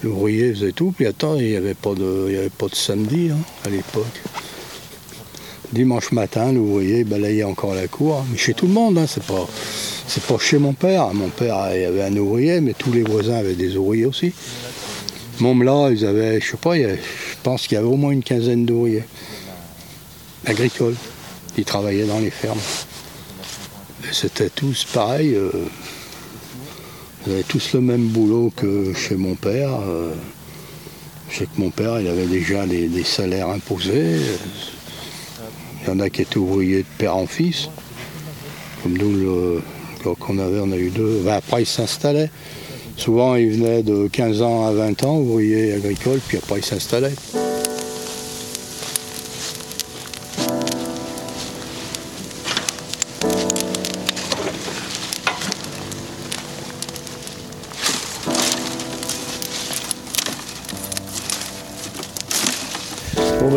L'ouvrier 0.04 0.52
faisait 0.54 0.70
tout, 0.72 0.92
puis 0.96 1.06
attends, 1.06 1.34
il 1.36 1.46
n'y 1.50 1.56
avait, 1.56 1.74
pas 1.74 1.94
de- 1.94 2.26
avait 2.38 2.50
pas 2.50 2.68
de 2.68 2.74
samedi 2.76 3.30
hein, 3.32 3.38
à 3.64 3.68
l'époque. 3.70 4.04
Dimanche 5.72 6.12
matin, 6.12 6.52
l'ouvrier 6.52 7.02
balayait 7.02 7.42
encore 7.42 7.74
la 7.74 7.88
cour, 7.88 8.24
mais 8.30 8.38
chez 8.38 8.54
tout 8.54 8.66
le 8.68 8.72
monde, 8.74 8.96
hein, 8.98 9.06
c'est 9.08 9.24
pas, 9.24 9.48
pas 10.28 10.38
chez 10.38 10.58
mon 10.58 10.72
père. 10.74 11.12
Mon 11.14 11.30
père, 11.30 11.56
il 11.74 11.82
avait 11.84 12.02
un 12.04 12.16
ouvrier, 12.16 12.60
mais 12.60 12.74
tous 12.74 12.92
les 12.92 13.02
voisins 13.02 13.34
avaient 13.38 13.56
des 13.56 13.76
ouvriers 13.76 14.06
aussi. 14.06 14.32
Même 15.40 15.64
là, 15.64 15.88
ils 15.90 16.04
avaient, 16.06 16.40
je 16.40 16.50
sais 16.52 16.56
pas, 16.58 16.76
je 16.76 16.94
pense 17.42 17.66
qu'il 17.66 17.74
y 17.74 17.78
avait 17.78 17.88
au 17.88 17.96
moins 17.96 18.12
une 18.12 18.22
quinzaine 18.22 18.64
d'ouvriers 18.64 19.04
agricoles. 20.44 20.94
Ils 21.58 21.64
travaillaient 21.64 22.06
dans 22.06 22.20
les 22.20 22.30
fermes. 22.30 22.60
C'était 24.12 24.50
tous 24.50 24.84
pareil. 24.84 25.34
euh, 25.34 25.50
ils 27.26 27.32
avaient 27.32 27.42
tous 27.42 27.72
le 27.74 27.80
même 27.80 28.06
boulot 28.08 28.52
que 28.54 28.92
chez 28.94 29.16
mon 29.16 29.34
père. 29.34 29.70
euh, 29.88 30.12
je 31.30 31.38
sais 31.38 31.46
que 31.46 31.60
mon 31.60 31.70
père, 31.70 32.00
il 32.00 32.06
avait 32.06 32.26
déjà 32.26 32.66
des, 32.66 33.02
salaires 33.02 33.48
imposés. 33.48 34.20
Il 35.82 35.88
y 35.88 35.90
en 35.90 36.00
a 36.00 36.08
qui 36.08 36.22
étaient 36.22 36.36
ouvriers 36.36 36.78
de 36.78 36.88
père 36.98 37.16
en 37.16 37.26
fils. 37.26 37.68
Comme 38.82 38.96
nous, 38.96 39.12
le, 39.12 39.62
qu'on 40.14 40.38
avait, 40.38 40.60
on 40.60 40.70
a 40.70 40.76
eu 40.76 40.90
deux. 40.90 41.22
Ben, 41.24 41.34
après, 41.34 41.62
ils 41.62 41.66
s'installaient. 41.66 42.30
Souvent, 42.96 43.34
ils 43.34 43.50
venaient 43.50 43.82
de 43.82 44.08
15 44.08 44.42
ans 44.42 44.66
à 44.66 44.72
20 44.72 45.02
ans, 45.04 45.18
ouvriers 45.18 45.74
agricoles, 45.74 46.20
puis 46.26 46.38
après, 46.38 46.60
ils 46.60 46.64
s'installaient. 46.64 47.14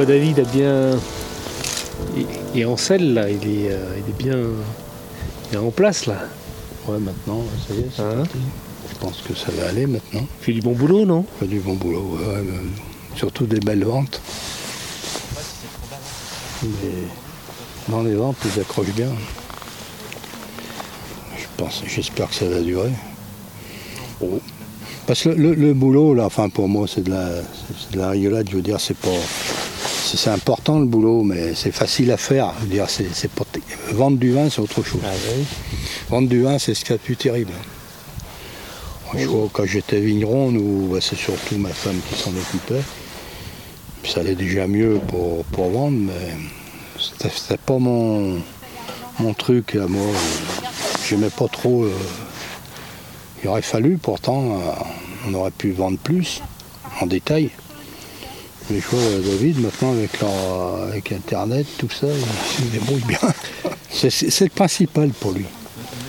David 0.09 0.39
a 0.39 0.43
bien. 0.43 0.99
Il 2.17 2.25
il 2.55 2.61
est 2.61 2.65
en 2.65 2.77
selle 2.77 3.13
là, 3.13 3.29
il 3.29 3.35
est, 3.35 3.69
euh, 3.69 3.93
il 3.95 4.09
est 4.09 4.17
bien. 4.17 4.39
Il 5.51 5.55
est 5.55 5.59
en 5.59 5.69
place 5.69 6.07
là. 6.07 6.17
Ouais, 6.87 6.97
maintenant, 6.97 7.43
ça 7.67 7.75
y 7.75 7.81
est, 7.81 7.89
c'est 7.95 8.01
Hein 8.01 8.15
parti. 8.15 8.39
Je 8.89 8.97
pense 8.97 9.21
que 9.21 9.35
ça 9.35 9.51
va 9.51 9.69
aller 9.69 9.85
maintenant. 9.85 10.25
Il 10.41 10.45
fait 10.45 10.53
du 10.53 10.61
bon 10.61 10.71
boulot, 10.71 11.05
non? 11.05 11.25
Fait 11.39 11.45
du 11.45 11.59
bon 11.59 11.75
boulot, 11.75 12.17
ouais, 12.17 12.25
ouais, 12.25 12.43
mais 12.43 13.17
surtout 13.19 13.45
des 13.45 13.59
belles 13.59 13.83
ventes. 13.83 14.19
Mais 16.63 16.69
dans 17.89 18.01
les 18.01 18.15
ventes, 18.15 18.37
ils 18.45 18.59
accrochent 18.61 18.95
bien. 18.95 19.11
Je 21.37 21.45
pense, 21.55 21.83
j'espère 21.85 22.29
que 22.29 22.35
ça 22.35 22.49
va 22.49 22.61
durer. 22.61 22.93
Oh. 24.21 24.39
Parce 25.05 25.21
que 25.21 25.29
le, 25.29 25.53
le 25.53 25.75
boulot, 25.75 26.15
là, 26.15 26.25
enfin 26.25 26.49
pour 26.49 26.67
moi, 26.67 26.87
c'est 26.87 27.03
de 27.03 27.11
la, 27.11 27.27
c'est 27.79 27.91
de 27.93 27.99
la 27.99 28.09
rigolade. 28.09 28.47
Je 28.49 28.55
veux 28.55 28.63
dire, 28.63 28.79
c'est 28.79 28.97
pas, 28.97 29.09
c'est 30.17 30.29
important 30.29 30.79
le 30.79 30.85
boulot, 30.85 31.23
mais 31.23 31.53
c'est 31.55 31.71
facile 31.71 32.11
à 32.11 32.17
faire. 32.17 32.53
Je 32.59 32.65
veux 32.65 32.71
dire, 32.71 32.87
vendre 33.91 34.17
du 34.17 34.31
vin, 34.31 34.49
c'est 34.49 34.61
autre 34.61 34.83
chose. 34.83 35.01
Vendre 36.09 36.27
du 36.29 36.41
vin, 36.41 36.57
c'est 36.59 36.73
ce 36.73 36.81
qu'il 36.81 36.91
y 36.91 36.93
a 36.93 36.97
de 36.97 37.03
plus 37.03 37.17
terrible. 37.17 37.51
Moi, 39.05 39.21
je 39.23 39.27
vois, 39.27 39.49
quand 39.51 39.65
j'étais 39.65 39.99
vigneron, 39.99 40.51
nous, 40.51 40.87
bah, 40.87 40.99
c'est 41.01 41.17
surtout 41.17 41.57
ma 41.57 41.69
femme 41.69 41.99
qui 42.09 42.19
s'en 42.19 42.31
occupait. 42.31 42.81
Ça 44.05 44.21
allait 44.21 44.35
déjà 44.35 44.67
mieux 44.67 44.99
pour, 45.07 45.43
pour 45.45 45.69
vendre, 45.69 45.97
mais 45.97 46.35
c'était, 46.99 47.29
c'était 47.35 47.57
pas 47.57 47.77
mon, 47.77 48.39
mon 49.19 49.33
truc 49.33 49.75
à 49.75 49.87
moi. 49.87 50.07
J'aimais 51.07 51.29
pas 51.29 51.47
trop. 51.47 51.83
euh, 51.83 51.93
il 53.43 53.49
aurait 53.49 53.61
fallu, 53.61 53.97
pourtant, 53.97 54.43
euh, 54.43 54.71
on 55.27 55.33
aurait 55.33 55.51
pu 55.51 55.71
vendre 55.71 55.97
plus 55.97 56.41
en 57.01 57.05
détail. 57.05 57.51
Vois 58.69 58.99
euh, 58.99 59.21
David, 59.21 59.59
maintenant, 59.61 59.91
avec, 59.93 60.19
leur- 60.21 60.83
avec 60.83 61.11
Internet, 61.11 61.65
tout 61.77 61.89
ça, 61.89 62.07
il 62.07 62.65
se 62.65 62.71
débrouille 62.71 63.01
bien. 63.07 63.19
C'est, 63.91 64.41
le 64.41 64.49
principal 64.49 65.09
pour 65.09 65.31
lui. 65.31 65.45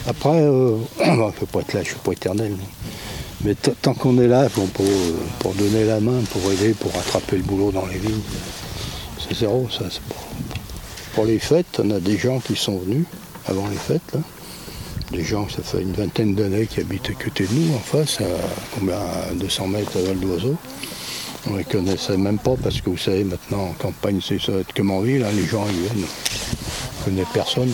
Après, 0.07 0.43
euh, 0.43 0.77
bon, 0.99 1.33
je 1.37 1.41
ne 1.41 1.47
pas 1.47 1.61
être 1.61 1.73
là, 1.73 1.81
je 1.83 1.89
ne 1.89 1.95
suis 1.95 1.95
pas 2.05 2.13
éternel. 2.13 2.55
Mais 3.43 3.55
tant 3.55 3.95
qu'on 3.95 4.19
est 4.21 4.29
là 4.29 4.49
pour, 4.51 4.67
pour, 4.69 4.85
pour 5.39 5.55
donner 5.55 5.85
la 5.85 6.01
main, 6.01 6.21
pour 6.31 6.53
aider, 6.53 6.75
pour 6.75 6.93
rattraper 6.93 7.39
le 7.39 7.43
boulot 7.43 7.73
dans 7.73 7.87
les 7.87 7.97
vignes, 7.99 8.21
c'est 9.19 9.39
zéro, 9.39 9.67
ça. 9.71 9.85
Pour, 10.09 10.19
pour 11.15 11.25
les 11.25 11.39
fêtes, 11.39 11.81
on 11.83 11.91
a 11.91 12.01
des 12.01 12.19
gens 12.19 12.41
qui 12.41 12.57
sont 12.57 12.79
venus 12.79 13.07
avant 13.47 13.67
les 13.69 13.77
fêtes, 13.77 14.03
là. 14.13 14.21
Des 15.13 15.25
gens, 15.25 15.49
ça 15.49 15.63
fait 15.63 15.83
une 15.83 15.93
vingtaine 15.93 16.35
d'années 16.37 16.67
qui 16.67 16.81
habitent 16.81 17.11
à 17.11 17.15
côté 17.25 17.45
de 17.45 17.53
nous, 17.55 17.75
en 17.75 17.81
face, 17.81 18.21
à 18.21 18.25
combien, 18.79 18.95
à 18.95 19.33
200 19.35 19.67
mètres 19.69 19.97
à 19.97 20.03
Val 20.03 20.21
d'Oiseau. 20.21 20.57
On 21.47 21.53
ne 21.55 21.59
les 21.59 21.65
connaissait 21.65 22.17
même 22.17 22.39
pas 22.39 22.55
parce 22.63 22.81
que 22.81 22.91
vous 22.91 22.99
savez, 22.99 23.25
maintenant, 23.25 23.63
en 23.71 23.73
campagne, 23.73 24.21
c'est 24.27 24.41
ça, 24.41 24.53
être 24.53 24.73
comme 24.75 24.91
en 24.91 25.01
ville, 25.01 25.25
hein, 25.25 25.33
les 25.35 25.47
gens, 25.47 25.65
ils 25.69 25.81
viennent. 25.81 26.07
On 26.07 27.11
ne 27.11 27.17
connaît 27.17 27.27
personne. 27.33 27.73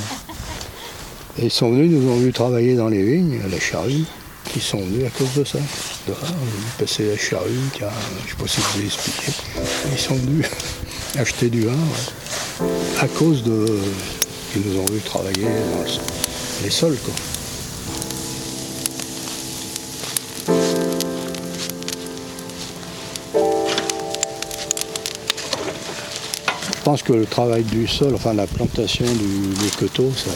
Ils 1.39 1.51
sont 1.51 1.71
venus, 1.71 1.91
nous 1.91 2.09
ont 2.11 2.17
vu 2.17 2.33
travailler 2.33 2.75
dans 2.77 2.89
les 2.89 3.03
vignes, 3.03 3.41
la 3.51 3.61
charrue. 3.61 4.05
Ils 4.55 4.63
sont 4.63 4.79
venus 4.79 5.05
à 5.07 5.11
cause 5.11 5.35
de 5.37 5.45
ça. 5.45 5.59
De, 6.07 6.13
ah, 6.23 6.27
on 6.31 6.81
passer 6.81 7.09
la 7.11 7.17
charrue, 7.19 7.51
je 7.79 7.85
ne 7.85 7.91
sais 7.91 8.37
pas 8.39 8.47
si 8.47 8.61
je 8.61 8.67
vous 8.79 8.83
ai 8.83 8.87
expliqué. 8.87 9.33
Ils 9.93 9.99
sont 9.99 10.15
venus 10.15 10.47
acheter 11.19 11.49
du 11.51 11.63
vin, 11.63 11.73
à 13.01 13.09
cause 13.09 13.43
de. 13.43 13.67
qu'ils 14.53 14.63
nous 14.63 14.79
ont 14.81 14.87
vu 14.87 15.01
travailler 15.01 15.43
dans 15.43 15.83
le- 15.83 16.65
les 16.65 16.71
sols, 16.71 16.97
quoi. 17.05 17.13
Pense 26.87 27.03
que 27.03 27.13
le 27.13 27.27
travail 27.27 27.65
du 27.65 27.89
sol, 27.89 28.15
enfin 28.15 28.33
la 28.33 28.47
plantation 28.47 29.05
du, 29.05 29.55
des 29.65 29.71
coteaux, 29.77 30.13
ça, 30.15 30.31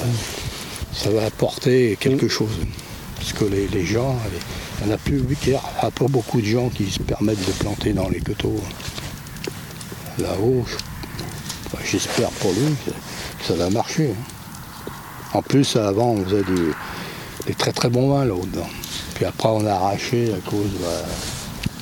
ça 0.92 1.10
va 1.10 1.24
apporter 1.26 1.96
quelque 2.00 2.26
chose. 2.26 2.50
Parce 3.16 3.32
que 3.34 3.44
les, 3.44 3.68
les 3.68 3.84
gens, 3.86 4.16
il 4.80 4.86
n'y 4.88 4.92
en 4.92 4.94
a 4.96 4.98
plus, 4.98 5.22
il 5.46 5.50
n'y 5.50 5.54
a 5.54 5.90
pas 5.92 6.08
beaucoup 6.08 6.40
de 6.40 6.46
gens 6.46 6.68
qui 6.70 6.90
se 6.90 6.98
permettent 6.98 7.46
de 7.46 7.52
planter 7.52 7.92
dans 7.92 8.08
les 8.08 8.18
coteaux. 8.18 8.60
Là-haut, 10.18 10.64
j'espère 11.84 12.30
pour 12.30 12.50
lui 12.52 12.74
que 12.84 13.44
ça 13.46 13.54
va 13.54 13.70
marcher. 13.70 14.10
hein. 14.10 14.90
En 15.32 15.42
plus, 15.42 15.76
avant, 15.76 16.14
on 16.14 16.24
faisait 16.24 16.42
du- 16.42 16.72
des 17.46 17.54
très 17.54 17.72
très 17.72 17.88
bons 17.90 18.12
vins 18.12 18.24
là-dedans. 18.24 18.68
Puis 19.14 19.24
après, 19.24 19.48
on 19.50 19.64
a 19.66 19.72
arraché 19.72 20.32
à 20.34 20.50
cause, 20.50 20.66
bah, 20.82 20.88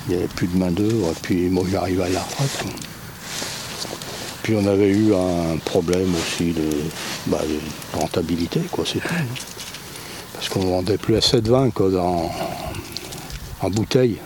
il 0.06 0.12
n'y 0.12 0.18
avait 0.18 0.28
plus 0.28 0.46
de 0.48 0.58
main-d'œuvre. 0.58 1.14
Puis 1.22 1.48
moi, 1.48 1.64
j'arrivais 1.70 2.04
à 2.04 2.08
la 2.10 2.20
retraite. 2.22 2.58
quoi. 2.62 2.70
On 4.54 4.66
avait 4.66 4.88
eu 4.90 5.12
un 5.14 5.56
problème 5.64 6.12
aussi 6.14 6.52
de, 6.52 6.68
bah, 7.26 7.40
rentabilité, 7.94 8.60
quoi, 8.70 8.84
c'est 8.86 9.00
tout. 9.00 9.14
Parce 10.34 10.48
qu'on 10.48 10.64
ne 10.64 10.70
vendait 10.70 10.98
plus 10.98 11.14
de 11.14 11.50
vin 11.50 11.70
quoi, 11.70 11.90
dans- 11.90 12.30
en 13.60 13.70
bouteille. 13.70 14.18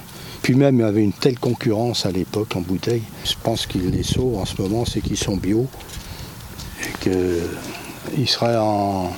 Puis 0.42 0.54
même, 0.54 0.76
il 0.76 0.82
y 0.82 0.84
avait 0.84 1.02
une 1.02 1.12
telle 1.12 1.38
concurrence 1.38 2.04
à 2.06 2.10
l'époque 2.10 2.54
en 2.56 2.60
bouteille. 2.60 3.02
Je 3.24 3.34
pense 3.42 3.66
qu'ils 3.66 3.90
les 3.90 4.02
sauvent 4.02 4.36
en 4.36 4.44
ce 4.44 4.60
moment, 4.60 4.84
c'est 4.84 5.00
qu'ils 5.00 5.16
sont 5.16 5.36
bio. 5.36 5.66
Et 6.82 6.92
qu'ils 7.00 8.28
seraient 8.28 8.58
en, 8.58 9.10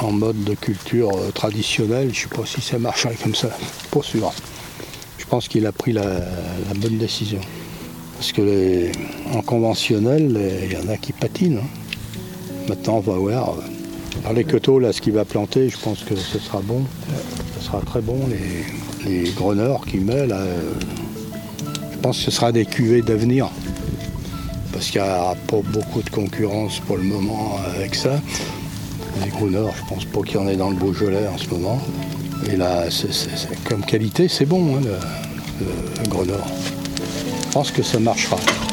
en 0.00 0.12
mode 0.12 0.42
de 0.44 0.54
culture 0.54 1.10
euh, 1.16 1.30
traditionnelle. 1.30 2.10
Je 2.12 2.24
ne 2.26 2.30
sais 2.30 2.36
pas 2.36 2.46
si 2.46 2.60
ça 2.60 2.78
marcherait 2.78 3.16
comme 3.22 3.34
ça. 3.34 3.50
Pas 3.90 4.02
sûr. 4.02 4.32
Je 5.18 5.24
pense 5.26 5.48
qu'il 5.48 5.66
a 5.66 5.72
pris 5.72 5.92
la 5.92 6.20
bonne 6.76 6.98
décision. 6.98 7.40
Parce 8.16 8.32
que 8.32 8.90
en 9.34 9.42
conventionnel, 9.42 10.38
il 10.64 10.72
y 10.72 10.76
en 10.76 10.88
a 10.92 10.96
qui 10.96 11.12
patinent. 11.12 11.58
hein. 11.58 11.68
Maintenant, 12.68 12.96
on 12.96 13.00
va 13.00 13.14
voir. 13.14 13.54
Dans 14.24 14.32
les 14.32 14.44
coteaux, 14.44 14.78
là, 14.80 14.92
ce 14.92 15.00
qu'il 15.00 15.12
va 15.12 15.24
planter, 15.24 15.68
je 15.68 15.76
pense 15.78 16.02
que 16.02 16.16
ce 16.16 16.38
sera 16.38 16.60
bon. 16.60 16.82
Ce 17.58 17.66
sera 17.66 17.80
très 17.80 18.00
bon. 18.00 18.18
Les, 18.28 19.22
les 19.22 19.30
greneurs 19.32 19.84
qu'il 19.86 20.00
met, 20.00 20.26
là, 20.26 20.36
euh, 20.38 20.72
je 21.92 21.98
pense 21.98 22.18
que 22.18 22.24
ce 22.24 22.30
sera 22.30 22.50
des 22.52 22.64
cuvées 22.64 23.02
d'avenir. 23.02 23.50
Parce 24.72 24.90
qu'il 24.90 25.00
n'y 25.00 25.06
a 25.06 25.34
pas 25.46 25.60
beaucoup 25.72 26.02
de 26.02 26.10
concurrence 26.10 26.80
pour 26.80 26.96
le 26.96 27.04
moment 27.04 27.56
avec 27.76 27.94
ça. 27.94 28.20
Les 29.24 29.30
greneurs, 29.30 29.72
je 29.76 29.94
pense 29.94 30.04
pas 30.04 30.20
qu'il 30.22 30.36
y 30.36 30.38
en 30.42 30.48
ait 30.48 30.56
dans 30.56 30.70
le 30.70 30.76
Beaujolais 30.76 31.26
en 31.28 31.38
ce 31.38 31.48
moment. 31.48 31.80
Et 32.50 32.56
là, 32.56 32.84
comme 33.64 33.84
qualité, 33.84 34.28
c'est 34.28 34.44
bon, 34.44 34.76
hein, 34.76 34.80
le, 34.82 35.64
le, 36.02 36.08
greneur. 36.08 36.44
Je 37.56 37.58
pense 37.58 37.72
que 37.72 37.82
ça 37.82 37.98
marchera. 37.98 38.65